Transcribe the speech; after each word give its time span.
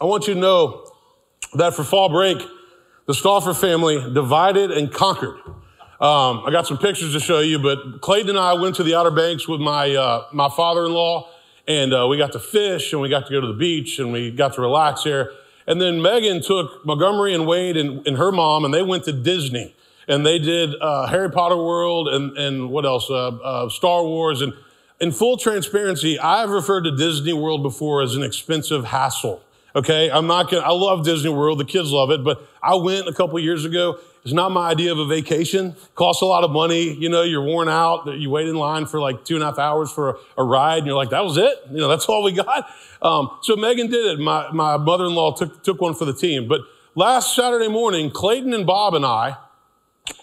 I 0.00 0.04
want 0.04 0.28
you 0.28 0.34
to 0.34 0.40
know 0.40 0.92
that 1.54 1.74
for 1.74 1.82
fall 1.82 2.08
break, 2.08 2.38
the 3.06 3.14
Stauffer 3.14 3.52
family 3.52 3.96
divided 4.14 4.70
and 4.70 4.92
conquered. 4.92 5.36
Um, 6.00 6.44
I 6.46 6.50
got 6.52 6.68
some 6.68 6.78
pictures 6.78 7.12
to 7.14 7.20
show 7.20 7.40
you, 7.40 7.58
but 7.58 8.00
Clayton 8.00 8.30
and 8.30 8.38
I 8.38 8.52
went 8.52 8.76
to 8.76 8.84
the 8.84 8.94
Outer 8.94 9.10
Banks 9.10 9.48
with 9.48 9.60
my, 9.60 9.96
uh, 9.96 10.26
my 10.32 10.48
father-in-law, 10.50 11.28
and 11.66 11.92
uh, 11.92 12.06
we 12.08 12.16
got 12.16 12.30
to 12.32 12.38
fish, 12.38 12.92
and 12.92 13.02
we 13.02 13.08
got 13.08 13.26
to 13.26 13.32
go 13.32 13.40
to 13.40 13.48
the 13.48 13.58
beach, 13.58 13.98
and 13.98 14.12
we 14.12 14.30
got 14.30 14.54
to 14.54 14.60
relax 14.60 15.02
there. 15.02 15.32
And 15.66 15.80
then 15.80 16.00
Megan 16.00 16.42
took 16.42 16.86
Montgomery 16.86 17.34
and 17.34 17.44
Wade 17.44 17.76
and, 17.76 18.06
and 18.06 18.16
her 18.18 18.30
mom, 18.30 18.64
and 18.64 18.72
they 18.72 18.82
went 18.82 19.04
to 19.04 19.12
Disney. 19.12 19.74
And 20.06 20.24
they 20.24 20.38
did 20.38 20.74
uh, 20.80 21.08
Harry 21.08 21.30
Potter 21.30 21.56
World 21.56 22.08
and, 22.08 22.38
and 22.38 22.70
what 22.70 22.86
else? 22.86 23.10
Uh, 23.10 23.28
uh, 23.28 23.68
Star 23.68 24.02
Wars. 24.02 24.40
And 24.40 24.54
in 25.00 25.12
full 25.12 25.36
transparency, 25.36 26.18
I've 26.18 26.48
referred 26.48 26.84
to 26.84 26.96
Disney 26.96 27.34
World 27.34 27.62
before 27.62 28.00
as 28.00 28.14
an 28.14 28.22
expensive 28.22 28.86
hassle. 28.86 29.42
Okay, 29.78 30.10
I'm 30.10 30.26
not 30.26 30.50
gonna, 30.50 30.64
I 30.64 30.72
love 30.72 31.04
Disney 31.04 31.30
World, 31.30 31.60
the 31.60 31.64
kids 31.64 31.92
love 31.92 32.10
it, 32.10 32.24
but 32.24 32.44
I 32.60 32.74
went 32.74 33.06
a 33.06 33.12
couple 33.12 33.38
years 33.38 33.64
ago. 33.64 34.00
It's 34.24 34.32
not 34.32 34.50
my 34.50 34.70
idea 34.70 34.90
of 34.90 34.98
a 34.98 35.06
vacation. 35.06 35.76
Costs 35.94 36.20
a 36.20 36.24
lot 36.24 36.42
of 36.42 36.50
money. 36.50 36.94
You 36.94 37.08
know, 37.08 37.22
you're 37.22 37.44
worn 37.44 37.68
out. 37.68 38.04
You 38.18 38.28
wait 38.28 38.48
in 38.48 38.56
line 38.56 38.86
for 38.86 38.98
like 38.98 39.24
two 39.24 39.36
and 39.36 39.44
a 39.44 39.46
half 39.46 39.58
hours 39.60 39.92
for 39.92 40.10
a, 40.10 40.14
a 40.38 40.42
ride, 40.42 40.78
and 40.78 40.86
you're 40.88 40.96
like, 40.96 41.10
that 41.10 41.22
was 41.22 41.36
it? 41.36 41.62
You 41.70 41.78
know, 41.78 41.86
that's 41.86 42.06
all 42.06 42.24
we 42.24 42.32
got. 42.32 42.68
Um, 43.00 43.30
so 43.42 43.54
Megan 43.54 43.88
did 43.88 44.04
it. 44.04 44.18
My, 44.18 44.50
my 44.50 44.78
mother 44.78 45.04
in 45.04 45.14
law 45.14 45.32
took, 45.32 45.62
took 45.62 45.80
one 45.80 45.94
for 45.94 46.06
the 46.06 46.12
team. 46.12 46.48
But 46.48 46.62
last 46.96 47.36
Saturday 47.36 47.68
morning, 47.68 48.10
Clayton 48.10 48.52
and 48.52 48.66
Bob 48.66 48.94
and 48.94 49.06
I 49.06 49.36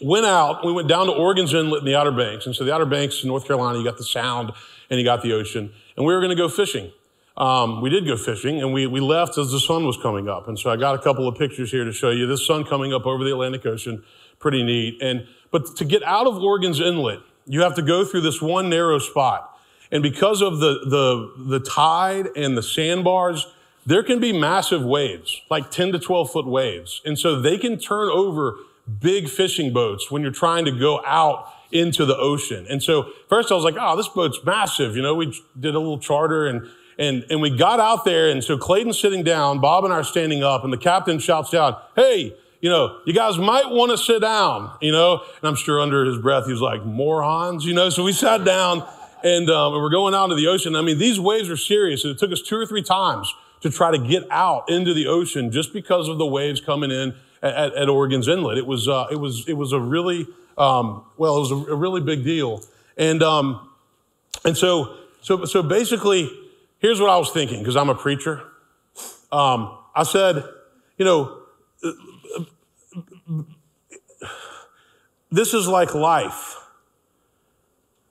went 0.01 0.25
out. 0.25 0.65
We 0.65 0.73
went 0.73 0.89
down 0.89 1.05
to 1.05 1.13
Oregon's 1.13 1.53
Inlet 1.53 1.79
in 1.79 1.85
the 1.85 1.95
Outer 1.95 2.11
Banks. 2.11 2.45
And 2.45 2.53
so 2.53 2.65
the 2.65 2.73
Outer 2.73 2.85
Banks 2.85 3.23
in 3.23 3.29
North 3.29 3.47
Carolina, 3.47 3.77
you 3.77 3.85
got 3.85 3.97
the 3.97 4.03
sound 4.03 4.51
and 4.89 4.99
you 4.99 5.05
got 5.05 5.21
the 5.21 5.31
ocean. 5.31 5.71
And 5.95 6.05
we 6.05 6.13
were 6.13 6.19
going 6.19 6.31
to 6.31 6.35
go 6.35 6.49
fishing. 6.49 6.91
Um, 7.37 7.81
we 7.81 7.89
did 7.89 8.05
go 8.05 8.15
fishing 8.15 8.61
and 8.61 8.73
we, 8.73 8.87
we 8.87 9.01
left 9.01 9.37
as 9.37 9.51
the 9.51 9.59
sun 9.59 9.85
was 9.85 9.97
coming 9.97 10.29
up. 10.29 10.47
And 10.47 10.57
so 10.57 10.69
I 10.69 10.77
got 10.77 10.95
a 10.95 10.99
couple 10.99 11.27
of 11.27 11.37
pictures 11.37 11.69
here 11.69 11.83
to 11.83 11.91
show 11.91 12.09
you 12.09 12.27
this 12.27 12.45
sun 12.47 12.63
coming 12.63 12.93
up 12.93 13.05
over 13.05 13.23
the 13.23 13.31
Atlantic 13.31 13.65
Ocean. 13.65 14.03
Pretty 14.39 14.63
neat. 14.63 15.01
And, 15.01 15.27
but 15.51 15.75
to 15.77 15.85
get 15.85 16.01
out 16.03 16.27
of 16.27 16.37
Oregon's 16.37 16.79
Inlet, 16.79 17.19
you 17.45 17.61
have 17.61 17.75
to 17.75 17.81
go 17.81 18.05
through 18.05 18.21
this 18.21 18.41
one 18.41 18.69
narrow 18.69 18.99
spot. 18.99 19.51
And 19.91 20.01
because 20.01 20.41
of 20.41 20.59
the, 20.59 20.79
the, 20.85 21.59
the 21.59 21.59
tide 21.59 22.29
and 22.35 22.57
the 22.57 22.63
sandbars, 22.63 23.45
there 23.85 24.01
can 24.01 24.19
be 24.19 24.33
massive 24.33 24.83
waves, 24.83 25.41
like 25.49 25.69
10 25.69 25.91
to 25.91 25.99
12 25.99 26.31
foot 26.31 26.47
waves. 26.47 27.01
And 27.05 27.19
so 27.19 27.39
they 27.39 27.57
can 27.57 27.77
turn 27.77 28.09
over 28.09 28.55
big 28.99 29.29
fishing 29.29 29.73
boats 29.73 30.09
when 30.09 30.21
you're 30.21 30.31
trying 30.31 30.65
to 30.65 30.71
go 30.71 31.03
out 31.05 31.51
into 31.71 32.05
the 32.05 32.15
ocean. 32.15 32.65
And 32.69 32.81
so 32.81 33.11
first 33.27 33.51
I 33.51 33.55
was 33.55 33.63
like, 33.63 33.75
oh, 33.79 33.95
this 33.97 34.07
boat's 34.07 34.39
massive. 34.43 34.95
You 34.95 35.01
know, 35.01 35.15
we 35.15 35.37
did 35.59 35.75
a 35.75 35.79
little 35.79 35.99
charter 35.99 36.47
and, 36.47 36.67
and, 36.97 37.25
and 37.29 37.41
we 37.41 37.49
got 37.49 37.79
out 37.79 38.05
there. 38.05 38.29
And 38.29 38.43
so 38.43 38.57
Clayton's 38.57 38.99
sitting 38.99 39.23
down, 39.23 39.59
Bob 39.59 39.83
and 39.83 39.93
I 39.93 39.97
are 39.97 40.03
standing 40.03 40.43
up 40.43 40.63
and 40.63 40.71
the 40.71 40.77
captain 40.77 41.19
shouts 41.19 41.53
out, 41.53 41.91
Hey, 41.95 42.35
you 42.61 42.69
know, 42.69 42.99
you 43.05 43.13
guys 43.13 43.37
might 43.37 43.69
want 43.69 43.91
to 43.91 43.97
sit 43.97 44.21
down, 44.21 44.71
you 44.81 44.91
know, 44.91 45.21
and 45.39 45.47
I'm 45.47 45.55
sure 45.55 45.79
under 45.79 46.05
his 46.05 46.17
breath, 46.17 46.45
he 46.45 46.51
was 46.51 46.61
like, 46.61 46.83
morons, 46.83 47.65
you 47.65 47.73
know, 47.73 47.89
so 47.89 48.03
we 48.03 48.11
sat 48.11 48.43
down 48.43 48.87
and, 49.23 49.49
um, 49.49 49.73
and 49.73 49.83
we're 49.83 49.91
going 49.91 50.15
out 50.15 50.25
into 50.25 50.35
the 50.35 50.47
ocean. 50.47 50.75
I 50.75 50.81
mean, 50.81 50.97
these 50.97 51.19
waves 51.19 51.49
are 51.49 51.57
serious 51.57 52.03
and 52.03 52.11
it 52.11 52.17
took 52.17 52.31
us 52.31 52.41
two 52.41 52.55
or 52.55 52.65
three 52.65 52.81
times 52.81 53.33
to 53.61 53.69
try 53.69 53.91
to 53.91 53.97
get 53.97 54.23
out 54.31 54.69
into 54.69 54.93
the 54.93 55.07
ocean 55.07 55.51
just 55.51 55.73
because 55.73 56.07
of 56.07 56.17
the 56.17 56.25
waves 56.25 56.61
coming 56.61 56.91
in 56.91 57.13
at, 57.41 57.73
at 57.73 57.89
Oregon's 57.89 58.27
Inlet. 58.27 58.57
It 58.57 58.65
was, 58.65 58.87
uh, 58.87 59.07
it 59.11 59.17
was, 59.17 59.47
it 59.47 59.53
was 59.53 59.71
a 59.71 59.79
really, 59.79 60.27
um, 60.57 61.03
well, 61.17 61.37
it 61.37 61.39
was 61.41 61.51
a, 61.51 61.73
a, 61.73 61.75
really 61.75 62.01
big 62.01 62.23
deal. 62.23 62.61
And, 62.97 63.21
um, 63.21 63.69
and 64.43 64.57
so, 64.57 64.97
so, 65.21 65.45
so 65.45 65.61
basically, 65.61 66.29
here's 66.79 66.99
what 66.99 67.09
I 67.09 67.17
was 67.17 67.31
thinking, 67.31 67.59
because 67.59 67.75
I'm 67.75 67.89
a 67.89 67.95
preacher. 67.95 68.41
Um, 69.31 69.77
I 69.95 70.03
said, 70.03 70.43
you 70.97 71.05
know, 71.05 71.41
this 75.31 75.53
is 75.53 75.67
like 75.67 75.93
life. 75.93 76.55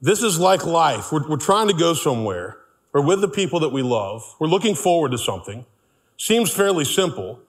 This 0.01 0.23
is 0.23 0.39
like 0.39 0.67
life. 0.67 1.13
We're, 1.13 1.27
we're 1.29 1.37
trying 1.37 1.69
to 1.69 1.75
go 1.75 1.95
somewhere. 1.95 2.59
We're 2.93 3.01
with 3.01 3.21
the 3.21 3.29
people 3.29 3.61
that 3.61 3.71
we 3.71 3.83
love. 3.83 4.23
We're 4.39 4.49
looking 4.49 4.75
forward 4.75 5.13
to 5.13 5.19
something. 5.19 5.65
Seems 6.17 6.53
fairly 6.53 6.85
simple. 6.85 7.41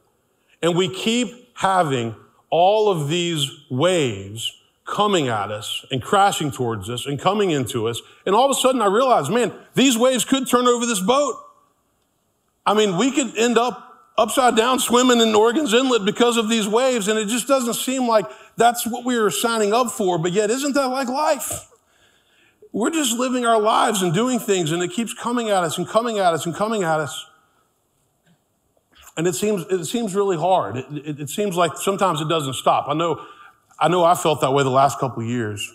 And 0.61 0.75
we 0.75 0.87
keep 0.87 1.49
having 1.57 2.15
all 2.49 2.89
of 2.89 3.09
these 3.09 3.51
waves 3.69 4.61
coming 4.85 5.27
at 5.27 5.51
us 5.51 5.83
and 5.91 6.01
crashing 6.01 6.51
towards 6.51 6.89
us 6.89 7.05
and 7.05 7.19
coming 7.19 7.51
into 7.51 7.87
us. 7.87 8.01
And 8.25 8.35
all 8.35 8.45
of 8.45 8.51
a 8.51 8.59
sudden 8.59 8.81
I 8.81 8.87
realized, 8.87 9.31
man, 9.31 9.51
these 9.73 9.97
waves 9.97 10.23
could 10.23 10.47
turn 10.47 10.67
over 10.67 10.85
this 10.85 11.01
boat. 11.01 11.35
I 12.65 12.73
mean, 12.73 12.97
we 12.97 13.11
could 13.11 13.35
end 13.37 13.57
up 13.57 13.81
upside 14.17 14.55
down 14.55 14.79
swimming 14.79 15.19
in 15.19 15.33
Oregon's 15.35 15.73
Inlet 15.73 16.05
because 16.05 16.37
of 16.37 16.49
these 16.49 16.67
waves. 16.67 17.07
And 17.07 17.19
it 17.19 17.27
just 17.27 17.47
doesn't 17.47 17.73
seem 17.73 18.07
like 18.07 18.25
that's 18.57 18.85
what 18.85 19.05
we 19.05 19.19
were 19.19 19.31
signing 19.31 19.73
up 19.73 19.91
for. 19.91 20.17
But 20.17 20.31
yet, 20.31 20.49
isn't 20.49 20.73
that 20.73 20.87
like 20.87 21.07
life? 21.07 21.67
We're 22.71 22.91
just 22.91 23.17
living 23.17 23.45
our 23.45 23.59
lives 23.59 24.01
and 24.01 24.13
doing 24.13 24.37
things, 24.37 24.73
and 24.73 24.83
it 24.83 24.89
keeps 24.89 25.13
coming 25.13 25.49
at 25.49 25.63
us 25.63 25.77
and 25.77 25.87
coming 25.87 26.19
at 26.19 26.33
us 26.33 26.45
and 26.45 26.53
coming 26.53 26.83
at 26.83 26.99
us. 26.99 27.25
And 29.15 29.27
it 29.27 29.33
seems, 29.35 29.65
it 29.69 29.85
seems 29.85 30.13
really 30.13 30.35
hard. 30.35 30.75
It, 30.75 30.85
it, 30.91 31.19
it 31.21 31.29
seems 31.29 31.55
like 31.55 31.77
sometimes 31.77 32.19
it 32.19 32.27
doesn't 32.27 32.55
stop. 32.55 32.89
I 32.89 32.93
know, 32.93 33.25
I 33.77 33.89
know 33.89 34.03
I 34.03 34.15
felt 34.15 34.41
that 34.41 34.53
way 34.53 34.63
the 34.63 34.69
last 34.69 34.99
couple 34.99 35.23
years. 35.23 35.73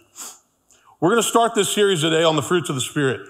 We're 1.01 1.11
going 1.11 1.23
to 1.23 1.29
start 1.29 1.55
this 1.55 1.73
series 1.73 2.01
today 2.01 2.25
on 2.25 2.37
the 2.37 2.43
fruits 2.43 2.69
of 2.69 2.75
the 2.75 2.81
Spirit. 2.81 3.27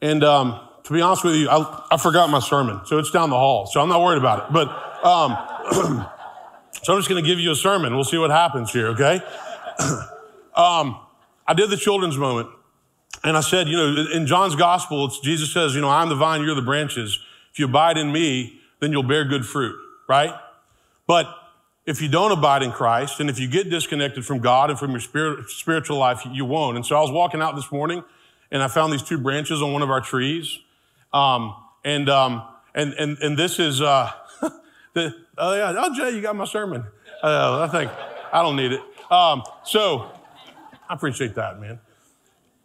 And 0.00 0.22
um, 0.22 0.60
to 0.84 0.92
be 0.92 1.00
honest 1.00 1.24
with 1.24 1.34
you, 1.34 1.48
I, 1.48 1.86
I, 1.90 1.96
forgot 1.96 2.30
my 2.30 2.40
sermon, 2.40 2.80
so 2.84 2.98
it's 2.98 3.10
down 3.10 3.30
the 3.30 3.36
hall, 3.36 3.66
so 3.66 3.80
I'm 3.80 3.88
not 3.88 4.00
worried 4.00 4.18
about 4.18 4.46
it. 4.46 4.52
But 4.52 4.68
um, 5.04 5.36
so 6.82 6.92
I'm 6.92 6.98
just 6.98 7.08
going 7.08 7.22
to 7.22 7.28
give 7.28 7.40
you 7.40 7.50
a 7.52 7.56
sermon. 7.56 7.94
We'll 7.94 8.04
see 8.04 8.18
what 8.18 8.30
happens 8.30 8.70
here, 8.70 8.88
okay? 8.88 9.20
um, 10.54 10.98
I 11.46 11.54
did 11.56 11.70
the 11.70 11.76
children's 11.76 12.18
moment, 12.18 12.48
and 13.22 13.36
I 13.36 13.40
said, 13.40 13.68
you 13.68 13.76
know, 13.76 14.06
in 14.12 14.26
John's 14.26 14.54
gospel, 14.54 15.08
Jesus 15.08 15.52
says, 15.52 15.74
you 15.74 15.80
know, 15.80 15.90
I'm 15.90 16.08
the 16.08 16.16
vine, 16.16 16.42
you're 16.42 16.54
the 16.54 16.62
branches. 16.62 17.18
If 17.52 17.58
you 17.58 17.64
abide 17.64 17.96
in 17.96 18.12
me, 18.12 18.60
then 18.80 18.92
you'll 18.92 19.02
bear 19.02 19.24
good 19.24 19.46
fruit, 19.46 19.76
right? 20.08 20.34
But 21.06 21.26
if 21.86 22.00
you 22.00 22.08
don't 22.08 22.32
abide 22.32 22.62
in 22.62 22.72
Christ 22.72 23.20
and 23.20 23.28
if 23.28 23.38
you 23.38 23.46
get 23.46 23.68
disconnected 23.68 24.24
from 24.24 24.38
God 24.38 24.70
and 24.70 24.78
from 24.78 24.92
your 24.92 25.00
spirit, 25.00 25.50
spiritual 25.50 25.98
life, 25.98 26.22
you 26.30 26.44
won't. 26.44 26.76
And 26.76 26.86
so 26.86 26.96
I 26.96 27.00
was 27.00 27.10
walking 27.10 27.42
out 27.42 27.56
this 27.56 27.70
morning 27.70 28.02
and 28.50 28.62
I 28.62 28.68
found 28.68 28.92
these 28.92 29.02
two 29.02 29.18
branches 29.18 29.60
on 29.60 29.72
one 29.72 29.82
of 29.82 29.90
our 29.90 30.00
trees. 30.00 30.58
Um, 31.12 31.54
and, 31.84 32.08
um, 32.08 32.42
and, 32.74 32.94
and, 32.94 33.18
and 33.18 33.36
this 33.36 33.58
is, 33.58 33.82
uh, 33.82 34.10
the, 34.94 35.14
oh 35.36 35.54
yeah, 35.54 35.74
oh 35.76 35.94
Jay, 35.94 36.16
you 36.16 36.22
got 36.22 36.36
my 36.36 36.46
sermon. 36.46 36.84
Uh, 37.22 37.68
I 37.68 37.68
think, 37.68 37.90
I 38.32 38.42
don't 38.42 38.56
need 38.56 38.72
it. 38.72 38.80
Um, 39.10 39.42
so 39.64 40.10
I 40.88 40.94
appreciate 40.94 41.34
that, 41.34 41.60
man. 41.60 41.78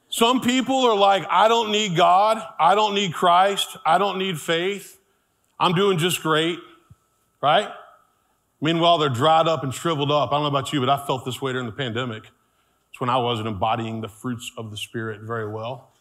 Some 0.07 0.41
people 0.41 0.85
are 0.85 0.95
like, 0.95 1.25
I 1.29 1.47
don't 1.47 1.71
need 1.71 1.95
God. 1.95 2.41
I 2.59 2.73
don't 2.73 2.95
need 2.95 3.13
Christ. 3.13 3.77
I 3.85 3.97
don't 3.97 4.17
need 4.17 4.39
faith. 4.39 4.97
I'm 5.59 5.73
doing 5.73 5.97
just 5.97 6.23
great, 6.23 6.57
right? 7.41 7.69
Meanwhile, 8.61 8.97
they're 8.97 9.09
dried 9.09 9.47
up 9.47 9.63
and 9.63 9.73
shriveled 9.73 10.11
up. 10.11 10.31
I 10.31 10.35
don't 10.35 10.43
know 10.43 10.47
about 10.47 10.73
you, 10.73 10.79
but 10.79 10.89
I 10.89 11.05
felt 11.05 11.25
this 11.25 11.41
way 11.41 11.53
during 11.53 11.65
the 11.65 11.73
pandemic. 11.73 12.23
It's 12.89 12.99
when 12.99 13.09
I 13.09 13.17
wasn't 13.17 13.47
embodying 13.47 14.01
the 14.01 14.09
fruits 14.09 14.51
of 14.57 14.71
the 14.71 14.77
Spirit 14.77 15.21
very 15.21 15.49
well. 15.49 15.91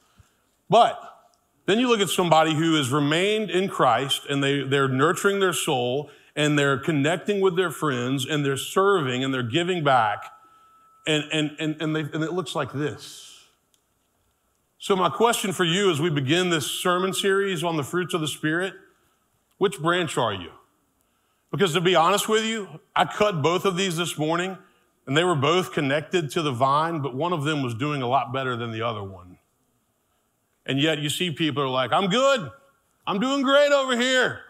But 0.69 1.01
then 1.67 1.79
you 1.79 1.89
look 1.89 2.01
at 2.01 2.09
somebody 2.09 2.55
who 2.55 2.75
has 2.77 2.91
remained 2.91 3.51
in 3.51 3.69
Christ 3.69 4.23
and 4.29 4.43
they, 4.43 4.63
they're 4.63 4.89
nurturing 4.89 5.39
their 5.39 5.53
soul 5.53 6.11
and 6.35 6.59
they're 6.59 6.79
connecting 6.79 7.41
with 7.41 7.57
their 7.57 7.71
friends 7.71 8.27
and 8.27 8.45
they're 8.45 8.57
serving 8.57 9.23
and 9.23 9.33
they're 9.33 9.43
giving 9.43 9.85
back. 9.85 10.25
And, 11.07 11.25
and, 11.33 11.57
and, 11.59 11.81
and, 11.81 11.97
they, 11.97 12.01
and 12.01 12.25
it 12.25 12.33
looks 12.33 12.55
like 12.55 12.73
this. 12.73 13.47
So, 14.79 14.95
my 14.95 15.09
question 15.09 15.53
for 15.53 15.65
you 15.65 15.91
as 15.91 16.01
we 16.01 16.09
begin 16.09 16.51
this 16.51 16.71
sermon 16.71 17.13
series 17.13 17.65
on 17.65 17.77
the 17.77 17.83
fruits 17.83 18.15
of 18.15 18.21
the 18.21 18.29
Spirit 18.29 18.75
which 19.59 19.81
branch 19.81 20.17
are 20.17 20.33
you? 20.33 20.51
Because 21.51 21.73
to 21.75 21.81
be 21.81 21.95
honest 21.95 22.29
with 22.29 22.45
you, 22.45 22.81
I 22.95 23.05
cut 23.05 23.43
both 23.43 23.65
of 23.65 23.77
these 23.77 23.97
this 23.97 24.19
morning 24.19 24.59
and 25.06 25.17
they 25.17 25.25
were 25.25 25.35
both 25.35 25.73
connected 25.73 26.31
to 26.33 26.43
the 26.43 26.53
vine, 26.53 27.00
but 27.00 27.15
one 27.15 27.33
of 27.33 27.45
them 27.45 27.62
was 27.62 27.75
doing 27.75 28.03
a 28.03 28.06
lot 28.06 28.33
better 28.33 28.56
than 28.56 28.71
the 28.71 28.83
other 28.83 29.03
one. 29.03 29.39
And 30.67 30.79
yet 30.79 30.99
you 30.99 31.09
see 31.09 31.31
people 31.31 31.62
are 31.62 31.69
like, 31.69 31.93
I'm 31.93 32.09
good. 32.09 32.50
I'm 33.06 33.19
doing 33.19 33.43
great 33.43 33.73
over 33.73 33.97
here. 33.97 34.41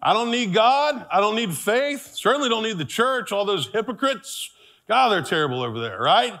I 0.00 0.12
don't 0.12 0.30
need 0.30 0.54
God. 0.54 1.04
I 1.10 1.20
don't 1.20 1.34
need 1.34 1.52
faith. 1.52 2.14
Certainly 2.14 2.48
don't 2.48 2.62
need 2.62 2.78
the 2.78 2.84
church. 2.84 3.32
All 3.32 3.44
those 3.44 3.66
hypocrites. 3.66 4.50
God, 4.86 5.08
they're 5.08 5.22
terrible 5.22 5.62
over 5.62 5.80
there, 5.80 5.98
right? 5.98 6.38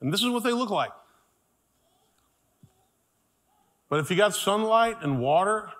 And 0.00 0.12
this 0.12 0.22
is 0.22 0.28
what 0.28 0.44
they 0.44 0.52
look 0.52 0.70
like. 0.70 0.92
But 3.88 4.00
if 4.00 4.10
you 4.10 4.16
got 4.16 4.34
sunlight 4.34 4.98
and 5.00 5.20
water 5.20 5.70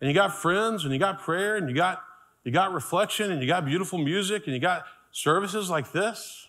and 0.00 0.08
you 0.08 0.14
got 0.14 0.34
friends 0.34 0.84
and 0.84 0.92
you 0.92 0.98
got 0.98 1.20
prayer 1.20 1.56
and 1.56 1.68
you 1.68 1.74
got 1.74 2.02
you 2.48 2.52
got 2.52 2.72
reflection 2.72 3.30
and 3.30 3.42
you 3.42 3.46
got 3.46 3.66
beautiful 3.66 3.98
music 3.98 4.46
and 4.46 4.54
you 4.54 4.60
got 4.60 4.84
services 5.12 5.68
like 5.68 5.92
this 5.92 6.48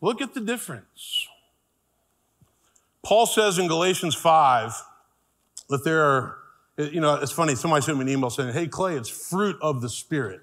look 0.00 0.22
at 0.22 0.32
the 0.32 0.40
difference 0.40 1.28
paul 3.02 3.26
says 3.26 3.58
in 3.58 3.68
galatians 3.68 4.14
5 4.14 4.72
that 5.68 5.84
there 5.84 6.02
are 6.02 6.38
you 6.76 7.00
know, 7.00 7.14
it's 7.14 7.32
funny. 7.32 7.54
Somebody 7.54 7.82
sent 7.82 7.98
me 7.98 8.02
an 8.02 8.08
email 8.08 8.30
saying, 8.30 8.52
"Hey 8.52 8.66
Clay, 8.66 8.96
it's 8.96 9.08
fruit 9.08 9.56
of 9.60 9.80
the 9.80 9.88
Spirit." 9.88 10.40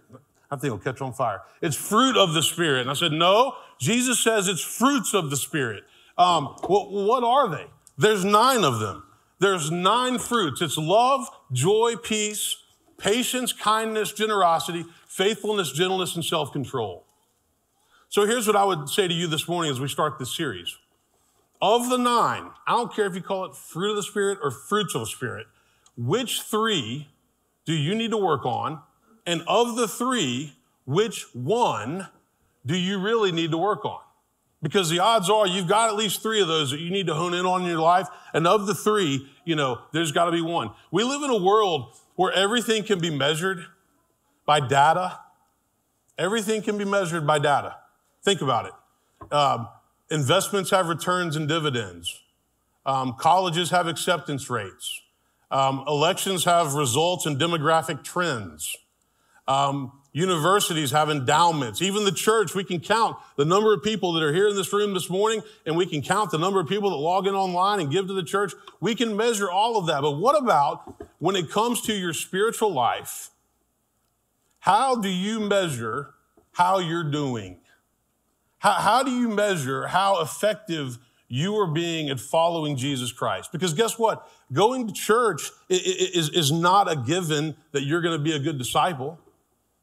I 0.50 0.56
think 0.56 0.66
it'll 0.66 0.80
catch 0.80 1.02
on 1.02 1.14
fire. 1.14 1.42
It's 1.62 1.76
fruit 1.76 2.18
of 2.18 2.34
the 2.34 2.42
Spirit, 2.42 2.82
and 2.82 2.90
I 2.90 2.94
said, 2.94 3.12
"No, 3.12 3.56
Jesus 3.80 4.20
says 4.20 4.48
it's 4.48 4.62
fruits 4.62 5.14
of 5.14 5.30
the 5.30 5.38
Spirit." 5.38 5.84
Um, 6.18 6.56
what, 6.68 6.92
what 6.92 7.24
are 7.24 7.50
they? 7.50 7.68
There's 7.98 8.24
nine 8.24 8.64
of 8.64 8.80
them. 8.80 9.04
There's 9.40 9.72
nine 9.72 10.20
fruits. 10.20 10.62
It's 10.62 10.78
love, 10.78 11.28
joy, 11.52 11.96
peace, 11.96 12.58
patience, 13.02 13.52
kindness, 13.52 14.12
generosity, 14.12 14.86
faithfulness, 15.08 15.72
gentleness, 15.72 16.16
and 16.16 16.24
self-control. 16.24 17.04
So 18.10 18.26
here's 18.26 18.46
what 18.46 18.56
I 18.56 18.64
would 18.64 18.90
say 18.90 19.08
to 19.08 19.14
you 19.14 19.28
this 19.28 19.48
morning 19.48 19.72
as 19.72 19.80
we 19.80 19.88
start 19.88 20.20
this 20.20 20.36
series. 20.36 20.78
Of 21.62 21.90
the 21.90 21.98
nine, 21.98 22.50
I 22.68 22.74
don't 22.74 22.94
care 22.94 23.06
if 23.06 23.16
you 23.16 23.22
call 23.22 23.46
it 23.46 23.56
fruit 23.56 23.92
of 23.92 23.96
the 23.96 24.04
Spirit 24.04 24.40
or 24.42 24.52
fruits 24.52 24.96
of 24.96 25.02
the 25.02 25.08
Spirit, 25.08 25.48
which 25.98 26.42
three 26.42 27.08
do 27.66 27.74
you 27.74 27.96
need 27.96 28.12
to 28.12 28.18
work 28.18 28.46
on? 28.46 28.82
And 29.26 29.44
of 29.48 29.76
the 29.76 29.88
three, 29.88 30.54
which 30.86 31.26
one 31.34 32.08
do 32.66 32.76
you 32.76 33.00
really 33.00 33.32
need 33.32 33.52
to 33.52 33.58
work 33.58 33.86
on? 33.86 34.02
Because 34.62 34.90
the 34.90 35.00
odds 35.00 35.30
are 35.30 35.48
you've 35.48 35.68
got 35.68 35.90
at 35.90 35.96
least 35.96 36.22
three 36.22 36.42
of 36.42 36.48
those 36.48 36.72
that 36.72 36.80
you 36.80 36.92
need 36.92 37.08
to 37.08 37.16
hone 37.16 37.34
in 37.34 37.46
on 37.46 37.62
in 37.62 37.68
your 37.68 37.80
life. 37.80 38.08
And 38.34 38.46
of 38.46 38.68
the 38.68 38.76
three, 38.76 39.28
you 39.44 39.56
know, 39.56 39.80
there's 39.92 40.12
got 40.12 40.26
to 40.26 40.32
be 40.32 40.42
one. 40.42 40.70
We 40.92 41.04
live 41.04 41.24
in 41.24 41.30
a 41.32 41.42
world 41.42 41.96
where 42.16 42.32
everything 42.32 42.84
can 42.84 43.00
be 43.00 43.10
measured 43.10 43.66
by 44.46 44.60
data. 44.60 45.20
Everything 46.18 46.62
can 46.62 46.78
be 46.78 46.86
measured 46.86 47.26
by 47.26 47.40
data. 47.40 47.78
Think 48.24 48.42
about 48.42 48.66
it. 48.68 49.34
Um, 49.34 49.68
investments 50.12 50.70
have 50.70 50.88
returns 50.88 51.36
and 51.36 51.48
dividends. 51.48 52.22
Um, 52.86 53.16
colleges 53.18 53.72
have 53.72 53.88
acceptance 53.88 54.50
rates. 54.50 55.02
Um, 55.50 55.84
elections 55.88 56.46
have 56.46 56.76
results 56.76 57.26
and 57.26 57.38
demographic 57.38 58.04
trends. 58.04 58.76
Um, 59.48 60.01
universities 60.14 60.92
have 60.92 61.10
endowments. 61.10 61.82
Even 61.82 62.04
the 62.04 62.12
church, 62.12 62.54
we 62.54 62.64
can 62.64 62.80
count 62.80 63.18
the 63.38 63.46
number 63.46 63.74
of 63.74 63.82
people 63.82 64.14
that 64.14 64.24
are 64.24 64.34
here 64.34 64.48
in 64.48 64.56
this 64.56 64.74
room 64.74 64.94
this 64.94 65.10
morning, 65.10 65.42
and 65.66 65.78
we 65.78 65.86
can 65.86 66.02
count 66.02 66.32
the 66.32 66.38
number 66.38 66.60
of 66.60 66.68
people 66.68 66.90
that 66.90 66.98
log 66.98 67.28
in 67.28 67.34
online 67.34 67.80
and 67.80 67.92
give 67.92 68.08
to 68.08 68.14
the 68.14 68.24
church. 68.24 68.54
We 68.80 68.94
can 68.96 69.16
measure 69.16 69.50
all 69.50 69.78
of 69.78 69.86
that. 69.88 70.02
But 70.02 70.18
what 70.18 70.38
about 70.42 71.02
when 71.20 71.36
it 71.36 71.50
comes 71.50 71.82
to 71.84 71.94
your 71.94 72.14
spiritual 72.14 72.74
life? 72.74 73.30
How 74.60 74.96
do 74.96 75.10
you 75.10 75.40
measure 75.40 76.14
how 76.52 76.80
you're 76.80 77.10
doing? 77.10 77.58
How, 78.60 78.74
how 78.74 79.04
do 79.04 79.12
you 79.12 79.30
measure 79.30 79.88
how 79.88 80.22
effective 80.22 81.00
you 81.28 81.56
are 81.56 81.68
being 81.68 82.10
at 82.10 82.20
following 82.20 82.76
Jesus 82.76 83.12
Christ? 83.12 83.52
Because 83.52 83.74
guess 83.74 83.98
what? 83.98 84.30
Going 84.52 84.88
to 84.88 84.94
church 84.94 85.50
is, 85.70 86.30
is 86.30 86.52
not 86.52 86.92
a 86.92 86.98
given 86.98 87.56
that 87.72 87.84
you're 87.84 88.02
going 88.02 88.18
to 88.18 88.24
be 88.24 88.34
a 88.34 88.40
good 88.40 88.58
disciple. 88.58 89.18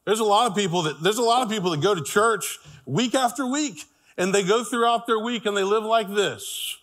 There's 0.09 0.21
a 0.21 0.25
lot 0.25 0.51
of 0.51 0.57
people 0.57 0.81
that 0.85 1.03
there's 1.03 1.19
a 1.19 1.23
lot 1.23 1.43
of 1.43 1.51
people 1.51 1.71
that 1.71 1.83
go 1.83 1.95
to 1.95 2.03
church 2.03 2.59
week 2.87 3.15
after 3.15 3.47
week 3.47 3.85
and 4.17 4.35
they 4.35 4.43
go 4.43 4.65
throughout 4.65 5.07
their 5.07 5.19
week 5.19 5.45
and 5.45 5.55
they 5.55 5.63
live 5.63 5.85
like 5.85 6.09
this. 6.09 6.79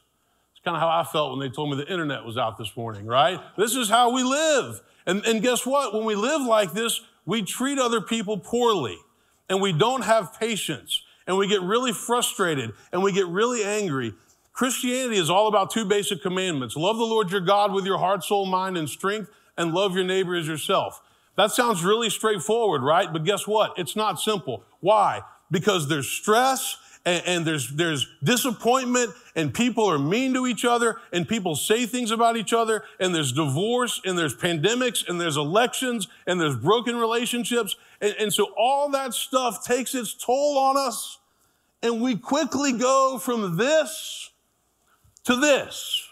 It's 0.51 0.63
kind 0.63 0.77
of 0.77 0.81
how 0.81 0.89
I 0.89 1.04
felt 1.04 1.31
when 1.31 1.39
they 1.39 1.50
told 1.50 1.72
me 1.72 1.75
the 1.75 1.92
internet 1.92 2.24
was 2.24 2.38
out 2.38 2.60
this 2.60 2.77
morning, 2.77 3.07
right? 3.07 3.39
This 3.57 3.75
is 3.75 3.89
how 3.89 4.12
we 4.12 4.22
live. 4.22 4.80
And, 5.07 5.25
and 5.25 5.42
guess 5.42 5.66
what? 5.66 5.95
When 5.95 6.06
we 6.06 6.13
live 6.13 6.44
like 6.44 6.74
this, 6.74 7.01
we 7.25 7.42
treat 7.42 7.80
other 7.80 8.00
people 8.00 8.38
poorly 8.38 9.00
and 9.50 9.60
we 9.60 9.74
don't 9.74 10.04
have 10.04 10.39
patience 10.39 11.01
and 11.25 11.36
we 11.36 11.48
get 11.48 11.63
really 11.63 11.94
frustrated 11.94 12.74
and 12.92 13.01
we 13.01 13.12
get 13.12 13.25
really 13.25 13.63
angry. 13.63 14.13
Christianity 14.54 15.18
is 15.18 15.31
all 15.31 15.48
about 15.48 15.72
two 15.72 15.86
basic 15.86 16.22
commandments. 16.22 16.75
Love 16.75 16.98
the 16.98 17.04
Lord 17.04 17.31
your 17.31 17.42
God 17.42 17.74
with 17.74 17.86
your 17.86 17.98
heart, 17.98 18.24
soul, 18.24 18.45
mind, 18.45 18.77
and 18.77 18.88
strength 18.88 19.31
and 19.57 19.74
love 19.74 19.95
your 19.95 20.06
neighbor 20.06 20.36
as 20.36 20.48
yourself. 20.48 21.01
That 21.38 21.52
sounds 21.52 21.84
really 21.84 22.10
straightforward, 22.10 22.82
right? 22.82 23.12
But 23.12 23.24
guess 23.24 23.46
what? 23.48 23.78
It's 23.78 23.96
not 23.96 24.20
simple. 24.20 24.64
Why? 24.80 25.22
Because 25.52 25.90
there's 25.90 26.10
stress 26.10 26.78
and, 27.06 27.24
and, 27.26 27.46
there's, 27.46 27.70
there's 27.76 28.08
disappointment 28.24 29.12
and 29.36 29.54
people 29.54 29.86
are 29.86 30.00
mean 30.00 30.34
to 30.34 30.48
each 30.48 30.66
other 30.66 30.98
and 31.12 31.28
people 31.28 31.56
say 31.56 31.86
things 31.86 32.10
about 32.10 32.38
each 32.38 32.54
other 32.54 32.84
and 33.00 33.14
there's 33.14 33.32
divorce 33.32 34.02
and 34.06 34.18
there's 34.18 34.36
pandemics 34.36 35.08
and 35.08 35.20
there's 35.20 35.38
elections 35.38 36.08
and 36.26 36.40
there's 36.40 36.56
broken 36.56 36.96
relationships. 36.96 37.76
And, 38.02 38.16
and 38.20 38.34
so 38.34 38.54
all 38.58 38.90
that 38.92 39.14
stuff 39.14 39.64
takes 39.64 39.94
its 39.94 40.14
toll 40.14 40.58
on 40.58 40.78
us 40.78 41.20
and 41.84 42.02
we 42.02 42.16
quickly 42.16 42.72
go 42.72 43.20
from 43.20 43.58
this 43.58 44.32
to 45.26 45.36
this 45.36 46.08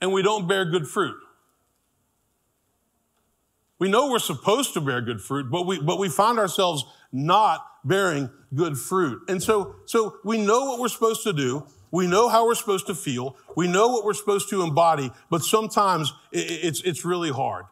and 0.00 0.12
we 0.12 0.22
don't 0.22 0.46
bear 0.46 0.64
good 0.64 0.86
fruit. 0.86 1.16
We 3.78 3.88
know 3.88 4.10
we're 4.10 4.18
supposed 4.18 4.74
to 4.74 4.80
bear 4.80 5.00
good 5.00 5.20
fruit, 5.20 5.50
but 5.50 5.66
we, 5.66 5.80
but 5.80 5.98
we 5.98 6.08
find 6.08 6.38
ourselves 6.38 6.84
not 7.12 7.64
bearing 7.84 8.30
good 8.54 8.76
fruit. 8.76 9.22
And 9.28 9.42
so, 9.42 9.76
so 9.86 10.16
we 10.24 10.38
know 10.38 10.64
what 10.64 10.80
we're 10.80 10.88
supposed 10.88 11.22
to 11.24 11.32
do. 11.32 11.64
We 11.90 12.06
know 12.06 12.28
how 12.28 12.46
we're 12.46 12.54
supposed 12.54 12.86
to 12.88 12.94
feel. 12.94 13.36
We 13.56 13.66
know 13.66 13.88
what 13.88 14.04
we're 14.04 14.14
supposed 14.14 14.50
to 14.50 14.62
embody, 14.62 15.10
but 15.30 15.42
sometimes 15.42 16.12
it, 16.32 16.38
it's, 16.64 16.82
it's 16.82 17.04
really 17.04 17.30
hard. 17.30 17.64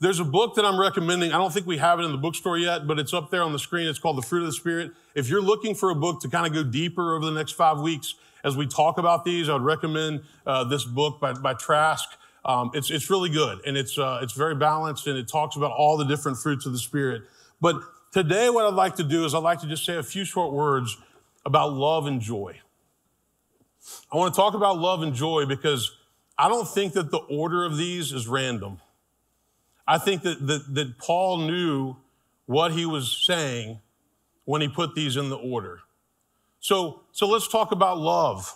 There's 0.00 0.20
a 0.20 0.24
book 0.24 0.56
that 0.56 0.64
I'm 0.64 0.78
recommending. 0.78 1.32
I 1.32 1.38
don't 1.38 1.52
think 1.52 1.66
we 1.66 1.78
have 1.78 1.98
it 1.98 2.02
in 2.02 2.12
the 2.12 2.18
bookstore 2.18 2.58
yet, 2.58 2.86
but 2.86 2.98
it's 2.98 3.14
up 3.14 3.30
there 3.30 3.42
on 3.42 3.52
the 3.52 3.58
screen. 3.58 3.88
It's 3.88 3.98
called 3.98 4.18
The 4.18 4.22
Fruit 4.22 4.40
of 4.40 4.46
the 4.46 4.52
Spirit. 4.52 4.92
If 5.14 5.28
you're 5.28 5.42
looking 5.42 5.74
for 5.74 5.90
a 5.90 5.94
book 5.94 6.20
to 6.20 6.28
kind 6.28 6.46
of 6.46 6.52
go 6.52 6.62
deeper 6.62 7.14
over 7.16 7.24
the 7.24 7.32
next 7.32 7.52
five 7.52 7.80
weeks 7.80 8.14
as 8.44 8.56
we 8.56 8.66
talk 8.66 8.98
about 8.98 9.24
these, 9.24 9.48
I 9.48 9.54
would 9.54 9.62
recommend 9.62 10.22
uh, 10.46 10.64
this 10.64 10.84
book 10.84 11.20
by, 11.20 11.32
by 11.32 11.54
Trask. 11.54 12.08
Um, 12.44 12.70
it's, 12.74 12.90
it's 12.90 13.08
really 13.08 13.30
good 13.30 13.60
and 13.66 13.76
it's, 13.76 13.98
uh, 13.98 14.20
it's 14.22 14.34
very 14.34 14.54
balanced 14.54 15.06
and 15.06 15.16
it 15.16 15.28
talks 15.28 15.56
about 15.56 15.72
all 15.72 15.96
the 15.96 16.04
different 16.04 16.38
fruits 16.38 16.66
of 16.66 16.72
the 16.72 16.78
Spirit. 16.78 17.22
But 17.60 17.76
today, 18.12 18.50
what 18.50 18.66
I'd 18.66 18.74
like 18.74 18.96
to 18.96 19.04
do 19.04 19.24
is 19.24 19.34
I'd 19.34 19.38
like 19.38 19.60
to 19.60 19.66
just 19.66 19.84
say 19.84 19.96
a 19.96 20.02
few 20.02 20.24
short 20.24 20.52
words 20.52 20.96
about 21.46 21.72
love 21.72 22.06
and 22.06 22.20
joy. 22.20 22.60
I 24.12 24.16
want 24.16 24.34
to 24.34 24.36
talk 24.40 24.54
about 24.54 24.78
love 24.78 25.02
and 25.02 25.14
joy 25.14 25.46
because 25.46 25.92
I 26.38 26.48
don't 26.48 26.68
think 26.68 26.94
that 26.94 27.10
the 27.10 27.18
order 27.18 27.64
of 27.64 27.76
these 27.76 28.12
is 28.12 28.26
random. 28.26 28.80
I 29.86 29.98
think 29.98 30.22
that, 30.22 30.46
that, 30.46 30.74
that 30.74 30.98
Paul 30.98 31.38
knew 31.38 31.96
what 32.46 32.72
he 32.72 32.86
was 32.86 33.24
saying 33.26 33.80
when 34.44 34.60
he 34.60 34.68
put 34.68 34.94
these 34.94 35.16
in 35.16 35.30
the 35.30 35.36
order. 35.36 35.80
So, 36.60 37.02
so 37.12 37.28
let's 37.28 37.48
talk 37.48 37.72
about 37.72 37.98
love. 37.98 38.54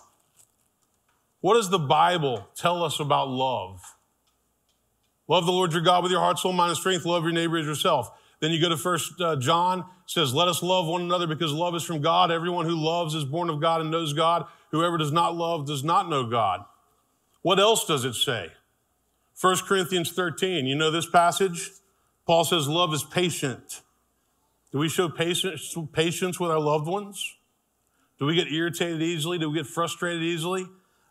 What 1.41 1.55
does 1.55 1.71
the 1.71 1.79
Bible 1.79 2.49
tell 2.57 2.83
us 2.83 3.01
about 3.01 3.29
love? 3.29 3.81
Love 5.29 5.47
the 5.47 5.53
Lord 5.53 5.73
your 5.73 5.83
God 5.83 6.03
with 6.03 6.11
your 6.11 6.21
heart, 6.21 6.39
soul, 6.39 6.53
mind, 6.53 6.71
and 6.71 6.79
strength. 6.79 7.05
Love 7.05 7.23
your 7.23 7.33
neighbor 7.33 7.59
as 7.59 7.67
yourself. 7.67 8.11
Then 8.41 8.51
you 8.51 8.61
go 8.61 8.69
to 8.69 8.77
First 8.77 9.21
uh, 9.21 9.37
John 9.37 9.85
says, 10.07 10.33
"Let 10.35 10.49
us 10.49 10.63
love 10.63 10.87
one 10.87 11.03
another 11.03 11.27
because 11.27 11.53
love 11.53 11.75
is 11.75 11.85
from 11.85 12.01
God. 12.01 12.31
Everyone 12.31 12.67
who 12.67 12.77
loves 12.77 13.15
is 13.15 13.25
born 13.25 13.51
of 13.51 13.61
God 13.61 13.81
and 13.81 13.91
knows 13.91 14.13
God. 14.13 14.47
Whoever 14.71 14.97
does 14.97 15.13
not 15.13 15.37
love 15.37 15.67
does 15.67 15.85
not 15.85 16.09
know 16.09 16.25
God." 16.25 16.65
What 17.43 17.61
else 17.61 17.85
does 17.85 18.05
it 18.05 18.15
say? 18.15 18.49
1 19.41 19.57
Corinthians 19.67 20.11
13. 20.11 20.67
You 20.67 20.75
know 20.75 20.91
this 20.91 21.09
passage? 21.09 21.71
Paul 22.27 22.45
says, 22.45 22.69
"Love 22.69 22.93
is 22.95 23.05
patient." 23.05 23.83
Do 24.73 24.79
we 24.79 24.89
show 24.89 25.09
patience, 25.09 25.77
patience 25.93 26.39
with 26.39 26.51
our 26.51 26.61
loved 26.61 26.87
ones? 26.87 27.37
Do 28.19 28.27
we 28.27 28.35
get 28.35 28.53
irritated 28.53 29.01
easily? 29.01 29.39
Do 29.39 29.51
we 29.51 29.57
get 29.57 29.67
frustrated 29.67 30.23
easily? 30.23 30.67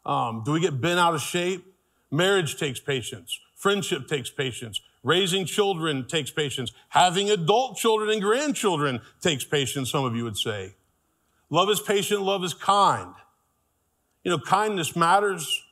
Um, 0.08 0.42
do 0.44 0.54
we 0.54 0.62
get 0.62 0.80
bent 0.80 1.00
out 1.00 1.14
of 1.14 1.22
shape? 1.22 1.66
Marriage 2.10 2.56
takes 2.56 2.80
patience. 2.80 3.40
Friendship 3.56 4.08
takes 4.08 4.30
patience. 4.30 4.82
Raising 5.04 5.46
children 5.46 6.08
takes 6.08 6.32
patience. 6.32 6.72
Having 6.90 7.30
adult 7.30 7.78
children 7.78 8.10
and 8.10 8.22
grandchildren 8.22 9.02
takes 9.22 9.44
patience, 9.44 9.92
some 9.92 10.06
of 10.06 10.16
you 10.16 10.24
would 10.24 10.38
say. 10.38 10.76
Love 11.50 11.70
is 11.70 11.80
patient. 11.80 12.22
Love 12.22 12.44
is 12.44 12.54
kind. 12.54 13.14
You 14.24 14.32
know, 14.32 14.40
kindness 14.40 14.96
matters. 14.96 15.64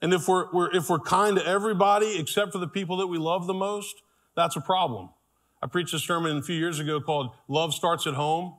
And 0.00 0.12
if 0.12 0.26
we're, 0.26 0.50
we're, 0.52 0.74
if 0.74 0.90
we're 0.90 0.98
kind 0.98 1.36
to 1.36 1.46
everybody 1.46 2.18
except 2.18 2.52
for 2.52 2.58
the 2.58 2.68
people 2.68 2.96
that 2.96 3.06
we 3.06 3.18
love 3.18 3.46
the 3.46 3.54
most, 3.54 4.02
that's 4.34 4.56
a 4.56 4.60
problem. 4.60 5.10
I 5.62 5.68
preached 5.68 5.94
a 5.94 5.98
sermon 5.98 6.38
a 6.38 6.42
few 6.42 6.56
years 6.56 6.80
ago 6.80 7.00
called 7.00 7.30
Love 7.46 7.72
Starts 7.72 8.06
at 8.08 8.14
Home. 8.14 8.54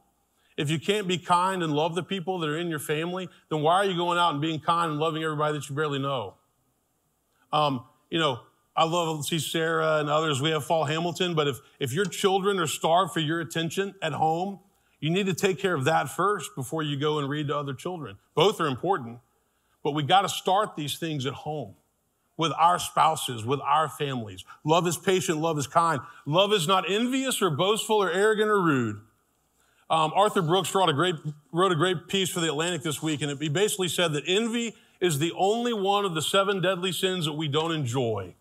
If 0.58 0.70
you 0.70 0.80
can't 0.80 1.08
be 1.08 1.18
kind 1.18 1.64
and 1.64 1.74
love 1.74 1.96
the 1.96 2.04
people 2.04 2.40
that 2.40 2.50
are 2.50 2.58
in 2.58 2.68
your 2.68 2.80
family, 2.80 3.28
then 3.50 3.62
why 3.62 3.76
are 3.76 3.86
you 3.86 3.96
going 3.96 4.20
out 4.20 4.34
and 4.34 4.42
being 4.42 4.60
kind 4.60 4.92
and 4.92 5.00
loving 5.00 5.24
everybody 5.24 5.58
that 5.58 5.70
you 5.70 5.76
barely 5.76 6.00
know? 6.00 6.36
Um, 7.52 7.86
you 8.10 8.20
know, 8.20 8.40
I 8.76 8.86
love 8.86 9.20
to 9.20 9.24
see 9.24 9.40
Sarah 9.40 10.00
and 10.00 10.10
others. 10.10 10.42
We 10.42 10.50
have 10.52 10.66
Fall 10.66 10.86
Hamilton, 10.86 11.36
but 11.36 11.48
if, 11.48 11.60
if 11.80 11.94
your 11.94 12.06
children 12.06 12.60
are 12.60 12.68
starved 12.68 13.14
for 13.14 13.20
your 13.20 13.40
attention 13.40 13.94
at 14.02 14.14
home, 14.14 14.60
you 15.00 15.10
need 15.10 15.26
to 15.26 15.34
take 15.34 15.60
care 15.60 15.76
of 15.76 15.84
that 15.86 16.10
first 16.10 16.52
before 16.56 16.82
you 16.82 16.98
go 16.98 17.20
and 17.20 17.30
read 17.30 17.48
to 17.50 17.58
other 17.58 17.74
children. 17.74 18.18
Both 18.36 18.60
are 18.62 18.68
important, 18.68 19.20
but 19.84 19.92
we 19.92 20.04
got 20.04 20.22
to 20.22 20.30
start 20.30 20.76
these 20.76 20.98
things 20.98 21.26
at 21.26 21.34
home 21.34 21.76
with 22.38 22.52
our 22.58 22.80
spouses, 22.80 23.46
with 23.46 23.60
our 23.62 23.90
families. 23.90 24.44
Love 24.64 24.88
is 24.88 24.98
patient, 24.98 25.40
love 25.40 25.58
is 25.58 25.68
kind. 25.68 26.02
Love 26.26 26.52
is 26.54 26.68
not 26.68 26.90
envious 26.90 27.42
or 27.42 27.50
boastful 27.50 27.98
or 27.98 28.12
arrogant 28.12 28.50
or 28.50 28.62
rude. 28.62 29.02
Um, 29.94 30.12
Arthur 30.16 30.42
Brooks 30.42 30.74
wrote 30.74 30.90
a, 30.90 30.94
great, 30.94 31.14
wrote 31.52 31.72
a 31.72 31.76
great 31.76 32.08
piece 32.08 32.28
for 32.28 32.40
the 32.40 32.48
Atlantic 32.48 32.82
this 32.82 33.04
week, 33.04 33.22
and 33.22 33.30
it, 33.30 33.38
he 33.40 33.48
basically 33.48 33.88
said 33.88 34.14
that 34.14 34.24
envy 34.26 34.74
is 35.00 35.20
the 35.20 35.32
only 35.38 35.72
one 35.72 36.04
of 36.04 36.16
the 36.16 36.22
seven 36.24 36.62
deadly 36.62 36.92
sins 36.92 37.26
that 37.26 37.34
we 37.34 37.48
don't 37.48 37.72
enjoy. 37.72 38.34